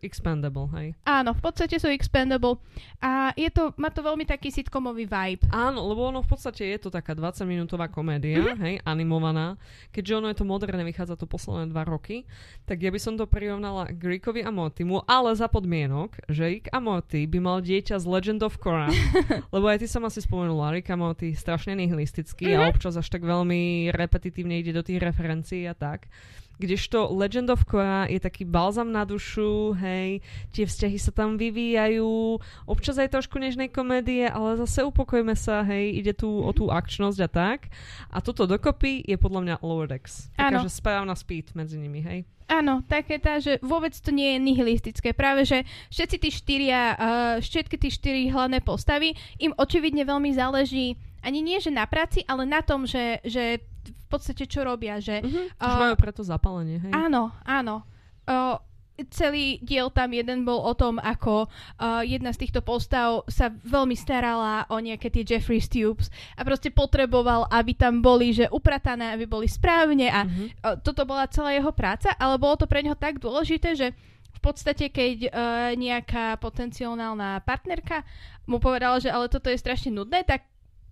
[0.00, 0.88] expandable, hej.
[1.02, 2.56] áno, v podstate sú expendable
[2.98, 5.44] a je to, má to veľmi taký sitcomový vibe.
[5.48, 8.56] Áno, lebo ono v podstate je to taká 20-minútová komédia, Mhm.
[8.58, 9.60] hej, animovaná.
[9.90, 12.24] Keďže ono je to moderné, vychádza to posledné dva roky,
[12.64, 16.68] tak ja by som to prirovnala k Rickovi a Mortimu, ale za podmienok, že Rick
[16.68, 18.88] a Morty by mal dieťa z Legend of Korra,
[19.54, 22.68] lebo aj ty som asi spomenula, Rick a Morty strašne nihilistický a Mhm.
[22.70, 26.08] občas až tak veľmi repetitívne ide do tých referencií a tak.
[26.60, 30.20] Kdežto Legend of Korra je taký balzam na dušu, hej,
[30.52, 32.36] tie vzťahy sa tam vyvíjajú,
[32.68, 37.18] občas aj trošku nežnej komédie, ale zase upokojme sa, hej, ide tu o tú akčnosť
[37.24, 37.72] a tak.
[38.12, 40.28] A toto dokopy je podľa mňa Lower Decks.
[40.36, 42.28] Taká, že správna speed medzi nimi, hej.
[42.50, 45.14] Áno, také tá, že vôbec to nie je nihilistické.
[45.14, 45.62] Práve, že
[45.94, 51.60] všetci tí štyria, uh, všetky tí štyri hlavné postavy, im očividne veľmi záleží ani nie,
[51.60, 53.60] že na práci, ale na tom, že, že
[54.10, 55.46] podstate čo robia, že Uh-huh.
[55.48, 56.90] Už A- majú preto zapálenie, hej.
[56.90, 57.86] áno, áno.
[58.24, 58.58] Uh,
[59.08, 63.94] celý diel tam jeden bol o tom, ako uh, jedna z týchto postav sa veľmi
[63.94, 69.24] starala o nejaké tie Jeffrey Tubes a proste potreboval, aby tam boli, že upratané, aby
[69.24, 70.44] boli správne a Mhm.
[70.58, 73.96] uh, toto bola celá jeho práca, ale bolo to pre neho tak dôležité, že
[74.30, 75.28] v podstate, keď uh,
[75.74, 78.04] nejaká potenciálna partnerka
[78.44, 80.44] mu povedala, že ale toto je strašne nudné, tak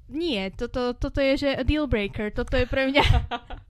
[0.08, 3.04] nie, toto, toto je že deal breaker, toto je pre mňa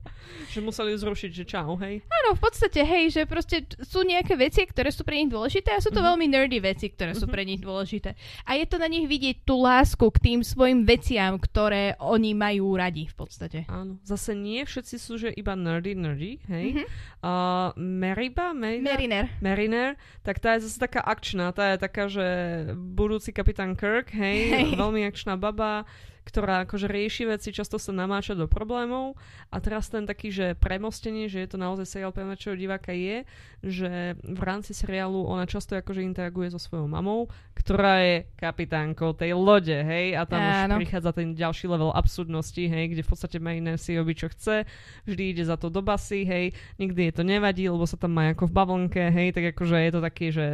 [0.49, 2.01] Že museli zrušiť, že čau, hej.
[2.05, 5.79] Áno, v podstate, hej, že proste sú nejaké veci, ktoré sú pre nich dôležité a
[5.79, 6.05] sú to Mhm.
[6.05, 7.33] veľmi nerdy veci, ktoré sú Mhm.
[7.33, 8.13] pre nich dôležité.
[8.45, 12.73] A je to na nich vidieť tú lásku k tým svojim veciam, ktoré oni majú
[12.73, 13.59] radi v podstate.
[13.67, 13.97] Áno.
[14.01, 16.65] Zase nie všetci sú, že iba nerdy, nerdy, hej.
[16.77, 16.85] Mhm.
[17.19, 18.85] Uh, Meriba, Merida?
[18.85, 19.25] Mariner.
[19.41, 19.89] Mariner,
[20.23, 22.25] tak tá je zase taká akčná, tá je taká, že
[22.73, 24.65] budúci kapitán Kirk, hej, Hej.
[24.77, 25.83] veľmi akčná baba,
[26.29, 29.17] ktorá akože rieši veci, často sa namáča do problémov.
[29.49, 33.25] A teraz ten taký, že premostenie, že je to naozaj seriál pre mladšieho diváka je,
[33.65, 39.33] že v rámci seriálu ona často akože interaguje so svojou mamou, ktorá je kapitánkou tej
[39.33, 40.77] lode, hej, a tam Áno.
[40.77, 44.63] už prichádza ten ďalší level absurdnosti, hej, kde v podstate Mariner si robí, čo chce,
[45.09, 48.31] vždy ide za to do basy, hej, nikdy je to nevadí, lebo sa tam má
[48.31, 50.45] ako v bavlnke, hej, tak akože je to taký, že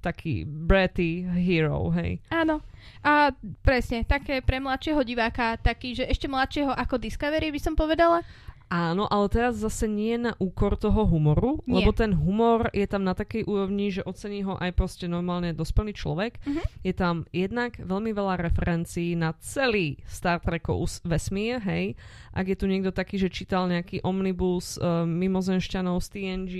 [0.00, 2.18] taký bratty hero, hej.
[2.32, 2.64] Áno.
[3.04, 3.32] A
[3.64, 8.24] presne, také pre mladšieho diváka, taký, že ešte mladšieho ako Discovery by som povedala.
[8.70, 11.82] Áno, ale teraz zase nie na úkor toho humoru, Nie.
[11.82, 15.90] lebo ten humor je tam na takej úrovni, že ocení ho aj proste normálne dospelý
[15.90, 16.38] človek.
[16.46, 16.62] Mhm.
[16.86, 21.98] Je tam jednak veľmi veľa referencií na celý Star Trekov vesmír, hej.
[22.30, 26.54] Ak je tu niekto taký, že čítal nejaký omnibus uh, mimozenšťanov z TNG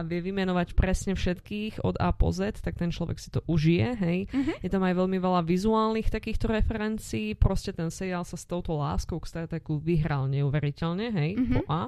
[0.08, 4.24] vie vymenovať presne všetkých od A po Z, tak ten človek si to užije, hej.
[4.32, 4.64] Mhm.
[4.64, 9.20] Je tam aj veľmi veľa vizuálnych takýchto referencií, proste ten seriál sa s touto láskou
[9.20, 11.54] k Star Treku vyhral neuveriteľne, hej, Mhm.
[11.54, 11.82] po A.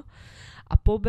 [0.65, 1.07] A po B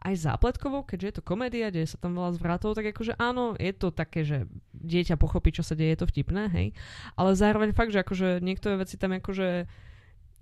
[0.00, 3.72] aj zápletkovo, keďže je to komédia, deje sa tam veľa zvratov, tak akože áno, je
[3.76, 6.68] to také, že dieťa pochopí, čo sa deje, je to vtipné, hej.
[7.20, 9.68] Ale zároveň fakt, že akože niektoré veci tam akože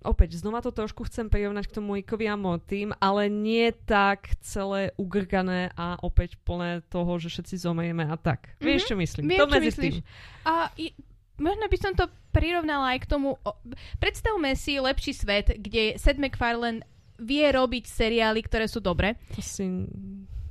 [0.07, 4.95] opäť, znova to trošku chcem prirovnať k tomu Ikovi a Mortym, ale nie tak celé
[4.95, 8.55] ugrgané a opäť plné toho, že všetci zomejeme a tak.
[8.59, 8.63] Mhm.
[8.63, 9.25] Vieš, čo myslím?
[9.27, 9.95] Viem, to čo medzi myslíš.
[9.99, 10.07] tým.
[10.47, 10.95] A i,
[11.43, 13.35] možno by som to prirovnala aj k tomu...
[13.43, 13.51] O,
[13.99, 16.87] predstavme si lepší svet, kde Seth MacFarlane
[17.19, 19.19] vie robiť seriály, ktoré sú dobré.
[19.35, 19.67] To si...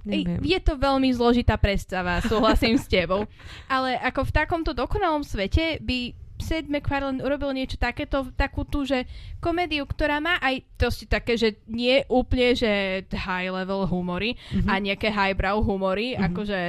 [0.07, 0.39] Neviem.
[0.39, 3.27] Je to veľmi zložitá predstava, súhlasím s tebou.
[3.67, 9.03] Ale ako v takomto dokonalom svete by Seth MacFarlane urobil niečo takéto, takú tú, že
[9.41, 12.71] komédiu, ktorá má aj dosť také, že nie úplne, že
[13.09, 14.69] high level humory Mhm.
[14.69, 16.21] a nejaké highbrow humory, Mhm.
[16.23, 16.59] akože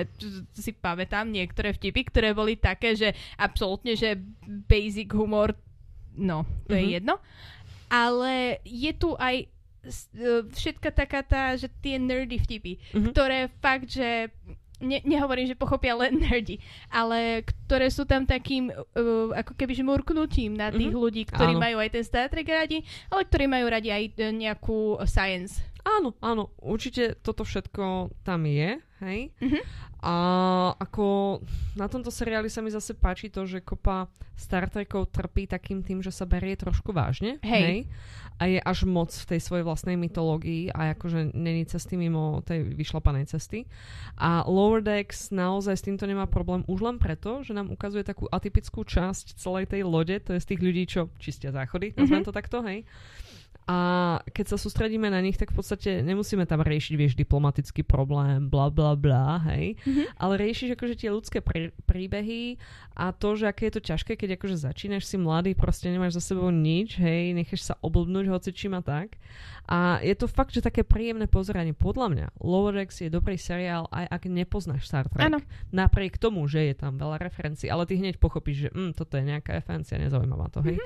[0.56, 4.16] si pamätám niektoré vtipy, ktoré boli také, že absolútne, že
[4.66, 5.52] basic humor,
[6.16, 6.92] no, to je Mhm.
[6.98, 7.14] jedno.
[7.86, 9.46] Ale je tu aj
[10.50, 13.10] všetka taká tá, že tie nerdy vtipy, Mhm.
[13.10, 14.28] ktoré fakt, že
[14.78, 20.54] ne, nehovorím, že pochopia len nerdy, ale ktoré sú tam takým uh, ako keby žmurknutím
[20.54, 20.98] na tých Mhm.
[20.98, 21.60] ľudí, ktorí Áno.
[21.60, 25.58] majú aj ten Star Trek radi, ale ktorí majú radi aj e, nejakú science.
[25.88, 29.20] Áno, áno, určite toto všetko tam je, hej.
[29.40, 29.60] Mhm.
[29.98, 30.14] A
[30.78, 31.40] ako
[31.74, 34.06] na tomto seriáli sa mi zase páči to, že kopa
[34.38, 37.62] Star Trekov trpí takým tým, že sa berie trošku vážne, Hej.
[37.66, 37.78] hej.
[38.38, 42.62] A je až moc v tej svojej vlastnej mytológii a akože není cesty mimo tej
[42.70, 43.66] vyšlapanej cesty.
[44.14, 48.30] A Lower Decks naozaj s týmto nemá problém už len preto, že nám ukazuje takú
[48.30, 52.26] atypickú časť celej tej lode, to je z tých ľudí, čo čistia záchody, nazvem Mhm.
[52.30, 52.86] to takto, hej.
[53.68, 53.78] A
[54.32, 58.72] keď sa sústredíme na nich, tak v podstate nemusíme tam riešiť, vieš, diplomatický problém, bla
[58.72, 59.76] bla bla, hej.
[59.84, 60.16] Mhm.
[60.16, 62.56] Ale riešiš akože tie ľudské prí- príbehy
[62.96, 66.32] a to, že aké je to ťažké, keď akože začínaš si mladý, proste nemáš za
[66.32, 69.20] sebou nič, hej, necháš sa oblbnúť hoci čím a tak.
[69.68, 71.76] A je to fakt, že také príjemné pozeranie.
[71.76, 75.28] Podľa mňa Lower Decks je dobrý seriál, aj ak nepoznáš Star Trek.
[75.28, 75.44] Áno.
[75.76, 79.28] Napriek tomu, že je tam veľa referencií, ale ty hneď pochopíš, že mm, toto je
[79.28, 80.80] nejaká referencia, nezaujímavá to, hej.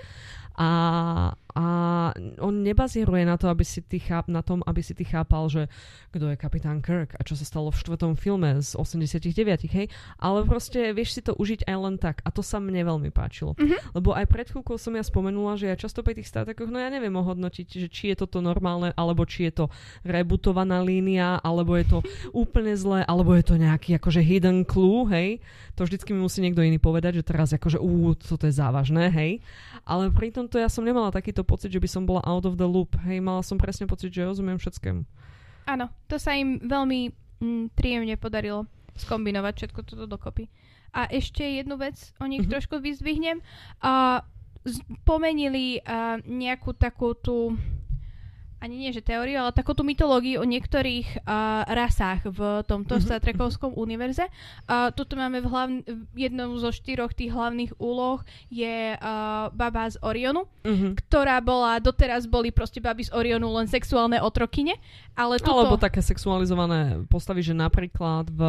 [0.59, 0.69] A,
[1.57, 1.65] a
[2.45, 5.69] on nebazíruje na to, aby si ty cháp, na tom, aby si ty chápal, že
[6.11, 9.29] kto je kapitán Kirk a čo sa stalo v štvrtom filme z 89,
[9.69, 9.87] hej.
[10.17, 12.25] Ale proste vieš si to užiť aj len tak.
[12.25, 13.53] A to sa mne veľmi páčilo.
[13.61, 13.93] Mhm.
[13.93, 16.81] Lebo aj pred chvíľkou som ja spomenula, že ja často pri tých Star Trekoch, no
[16.81, 19.65] ja neviem ohodnotiť, že či je toto normálne, alebo či je to
[20.03, 21.99] rebootovaná línia, alebo je to
[22.43, 25.45] úplne zlé, alebo je to nejaký akože hidden clue, hej.
[25.77, 29.33] To vždycky mi musí niekto iný povedať, že teraz akože ú, toto je závažné, hej.
[29.85, 32.62] Ale pri tomto ja som nemala takýto pocit, že by som bola out of the
[32.65, 33.19] loop, hej.
[33.19, 35.03] Mala som presne pocit, že rozumiem všetkému.
[35.65, 37.01] Áno, to sa im veľmi
[37.39, 40.51] mm, príjemne podarilo skombinovať všetko toto dokopy.
[40.91, 42.51] A ešte jednu vec o nich Mhm.
[42.51, 43.41] trošku vyzdvihnem.
[43.81, 44.21] A
[44.63, 47.57] z- pomenili a, nejakú takú tú
[48.63, 53.03] ani nie, že teóriu, ale takú tú mytológiu o niektorých a, rasách v tomto Mhm,
[53.03, 54.31] Star Trekovskom univerze.
[54.65, 55.83] A, tuto máme v hlavn-
[56.13, 59.13] jednou zo štyroch tých hlavných úloh je a,
[59.51, 60.95] baba z Orionu, Mhm.
[60.97, 64.79] ktorá bola, doteraz boli proste baby z Orionu len sexuálne otrokyne,
[65.13, 68.41] ale tuto Alebo také sexualizované postavy, že napríklad v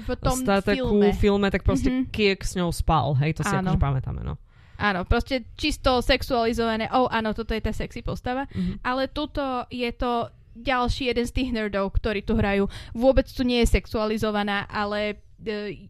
[0.00, 1.14] v tom Star Treku filme.
[1.14, 2.10] filme, tak proste Mhm.
[2.10, 3.70] Kirk s ňou spal, hej, to si Áno.
[3.70, 4.34] akože pamätáme, no.
[4.78, 6.86] Áno, proste čisto sexualizované.
[6.88, 8.46] Oh, áno, toto je tá sexy postava.
[8.48, 8.78] Mhm.
[8.80, 12.66] Ale tuto je to ďalší jeden z tých nerdov, ktorí tu hrajú.
[12.92, 15.86] Vôbec tu nie je sexualizovaná, ale e,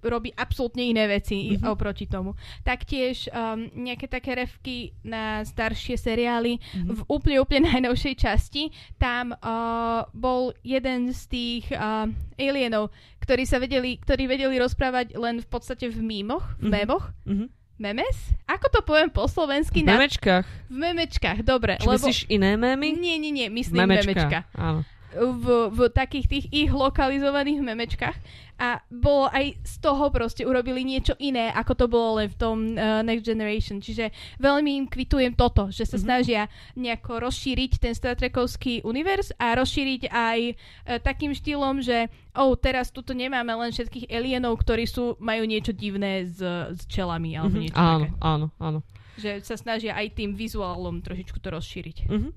[0.00, 1.64] robí absolútne iné veci Mhm.
[1.66, 2.32] oproti tomu.
[2.62, 6.56] Taktiež um, nejaké také refky na staršie seriály.
[6.56, 6.88] Mhm.
[6.90, 12.88] V úplne, úplne najnovšej časti tam uh, bol jeden z tých uh, alienov,
[13.20, 16.72] ktorí sa vedeli, ktorí vedeli rozprávať len v podstate v mímoch, v Mhm.
[16.72, 17.04] mémoch.
[17.24, 17.59] Mhm.
[17.80, 18.36] Memes?
[18.44, 19.80] Ako to poviem po slovensky?
[19.80, 20.44] V Na- memečkách.
[20.68, 21.80] v memečkách, dobre.
[21.80, 21.96] Či lebo...
[21.96, 22.92] myslíš iné mémy?
[22.92, 24.44] Nie, nie, nie, myslím memečka.
[24.52, 24.84] Áno.
[25.12, 28.16] V, v takých tých ich lokalizovaných memečkách.
[28.56, 32.56] A bolo aj z toho proste urobili niečo iné, ako to bolo len v tom
[32.70, 33.80] uh, Next Generation.
[33.80, 36.04] Čiže veľmi im kvitujem toto, že sa Mhm.
[36.04, 36.42] snažia
[36.74, 40.54] nejako rozšíriť ten Star Trekovský univerz a rozšíriť aj uh,
[40.98, 46.22] takým štýlom, že oh, teraz tuto nemáme len všetkých alienov, ktorí sú, majú niečo divné
[46.24, 46.38] s,
[46.70, 47.62] s čelami alebo Mhm.
[47.62, 48.08] niečo Áno, také.
[48.20, 48.78] áno, áno.
[49.16, 51.96] Že sa snažia aj tým vizuálom trošičku to rozšíriť.
[52.06, 52.30] Mhm.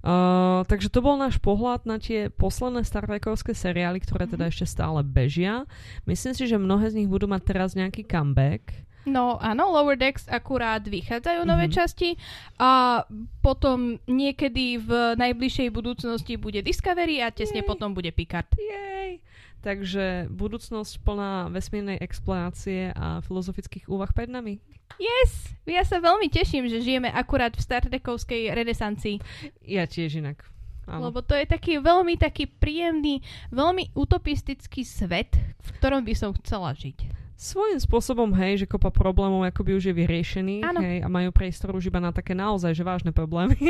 [0.00, 4.50] Uh, takže to bol náš pohľad na tie posledné Star Trekovské seriály, ktoré teda Mhm.
[4.50, 5.66] ešte stále bežia.
[6.04, 8.86] Myslím si, že mnohé z nich budú mať teraz nejaký comeback.
[9.04, 11.72] No áno, Lower Decks akurát vychádzajú nové Mhm.
[11.72, 12.10] časti
[12.56, 13.02] a
[13.40, 17.66] potom niekedy v najbližšej budúcnosti bude Discovery a tesne Jej.
[17.66, 18.52] potom bude Picard.
[18.52, 19.24] Jej.
[19.58, 24.62] Takže budúcnosť plná vesmírnej explorácie a filozofických úvah pred nami.
[24.96, 25.50] Yes!
[25.66, 29.20] Ja sa veľmi teším, že žijeme akurát v Star Trekovskej renesancii,
[29.66, 30.46] Ja tiež inak.
[30.88, 31.12] Áno.
[31.12, 33.20] lebo to je taký veľmi taký príjemný,
[33.52, 37.12] veľmi utopistický svet, v ktorom by som chcela žiť.
[37.36, 40.80] Svojím spôsobom, hej, že kopa problémov akoby už je vyriešených, Áno.
[40.80, 43.54] hej, a majú priestor už iba na také naozaj, že vážne problémy.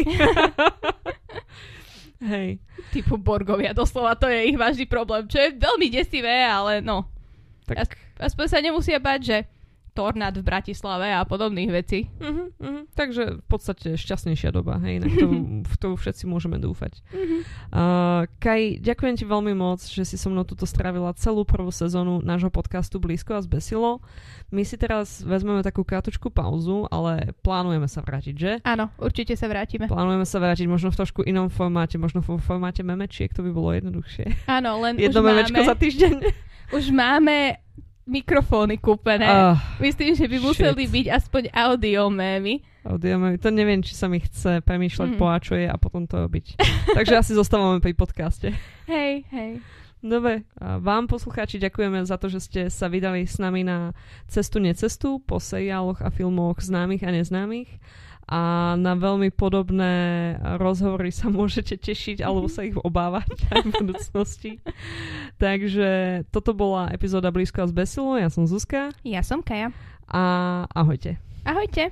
[2.23, 2.59] hej.
[2.91, 7.07] Typu Borgovia, doslova to je ich vážny problém, čo je veľmi desivé, ale no,
[7.69, 9.39] Tak, aspoň sa nemusia bať, že
[9.99, 12.07] tornád v Bratislave a podobných vecí.
[12.23, 12.83] uh-huh, uh-huh.
[12.95, 15.35] Takže v podstate šťastnejšia doba, hej, na ktorú,
[15.67, 17.03] v ktorú všetci môžeme dúfať.
[17.75, 22.23] Uh, Kaj, ďakujem ti veľmi moc, že si so mnou tuto strávila celú prvú sezónu
[22.23, 23.99] nášho podcastu Blízko a zbesilo.
[24.55, 28.53] My si teraz vezmeme takú krátku pauzu, ale plánujeme sa vrátiť, že?
[28.63, 29.91] Áno, určite sa vrátime.
[29.91, 33.75] Plánujeme sa vrátiť možno v trošku inom formáte, možno v formáte memečiek, to by bolo
[33.75, 34.47] jednoduchšie.
[34.47, 36.13] Áno, len Jedno už memečko máme, za týždeň.
[36.77, 37.37] už máme
[38.09, 39.29] mikrofóny kúpené.
[39.29, 40.47] Uh, Myslím, že by shit.
[40.49, 42.65] museli byť aspoň audio mémy.
[42.83, 45.19] audio, to neviem, či sa mi chce premýšľať Mm.
[45.21, 46.57] po a čo je a potom to robiť.
[46.97, 48.57] Takže asi zostávame pri podcaste.
[48.89, 49.61] Hej, hej.
[49.99, 53.91] Dobre, a vám poslucháči ďakujeme za to, že ste sa vydali s nami na
[54.25, 57.67] cestu necestu po seriáloch a filmoch známych a neznámych
[58.29, 64.53] a na veľmi podobné rozhovory sa môžete tešiť alebo sa ich obávať aj v budúcnosti.
[65.41, 69.73] Takže toto bola epizóda Blízko a zbesilo, ja som Zuzka Ja som Kaja.
[70.13, 70.23] a
[70.77, 71.17] ahojte.
[71.49, 71.89] Ahojte.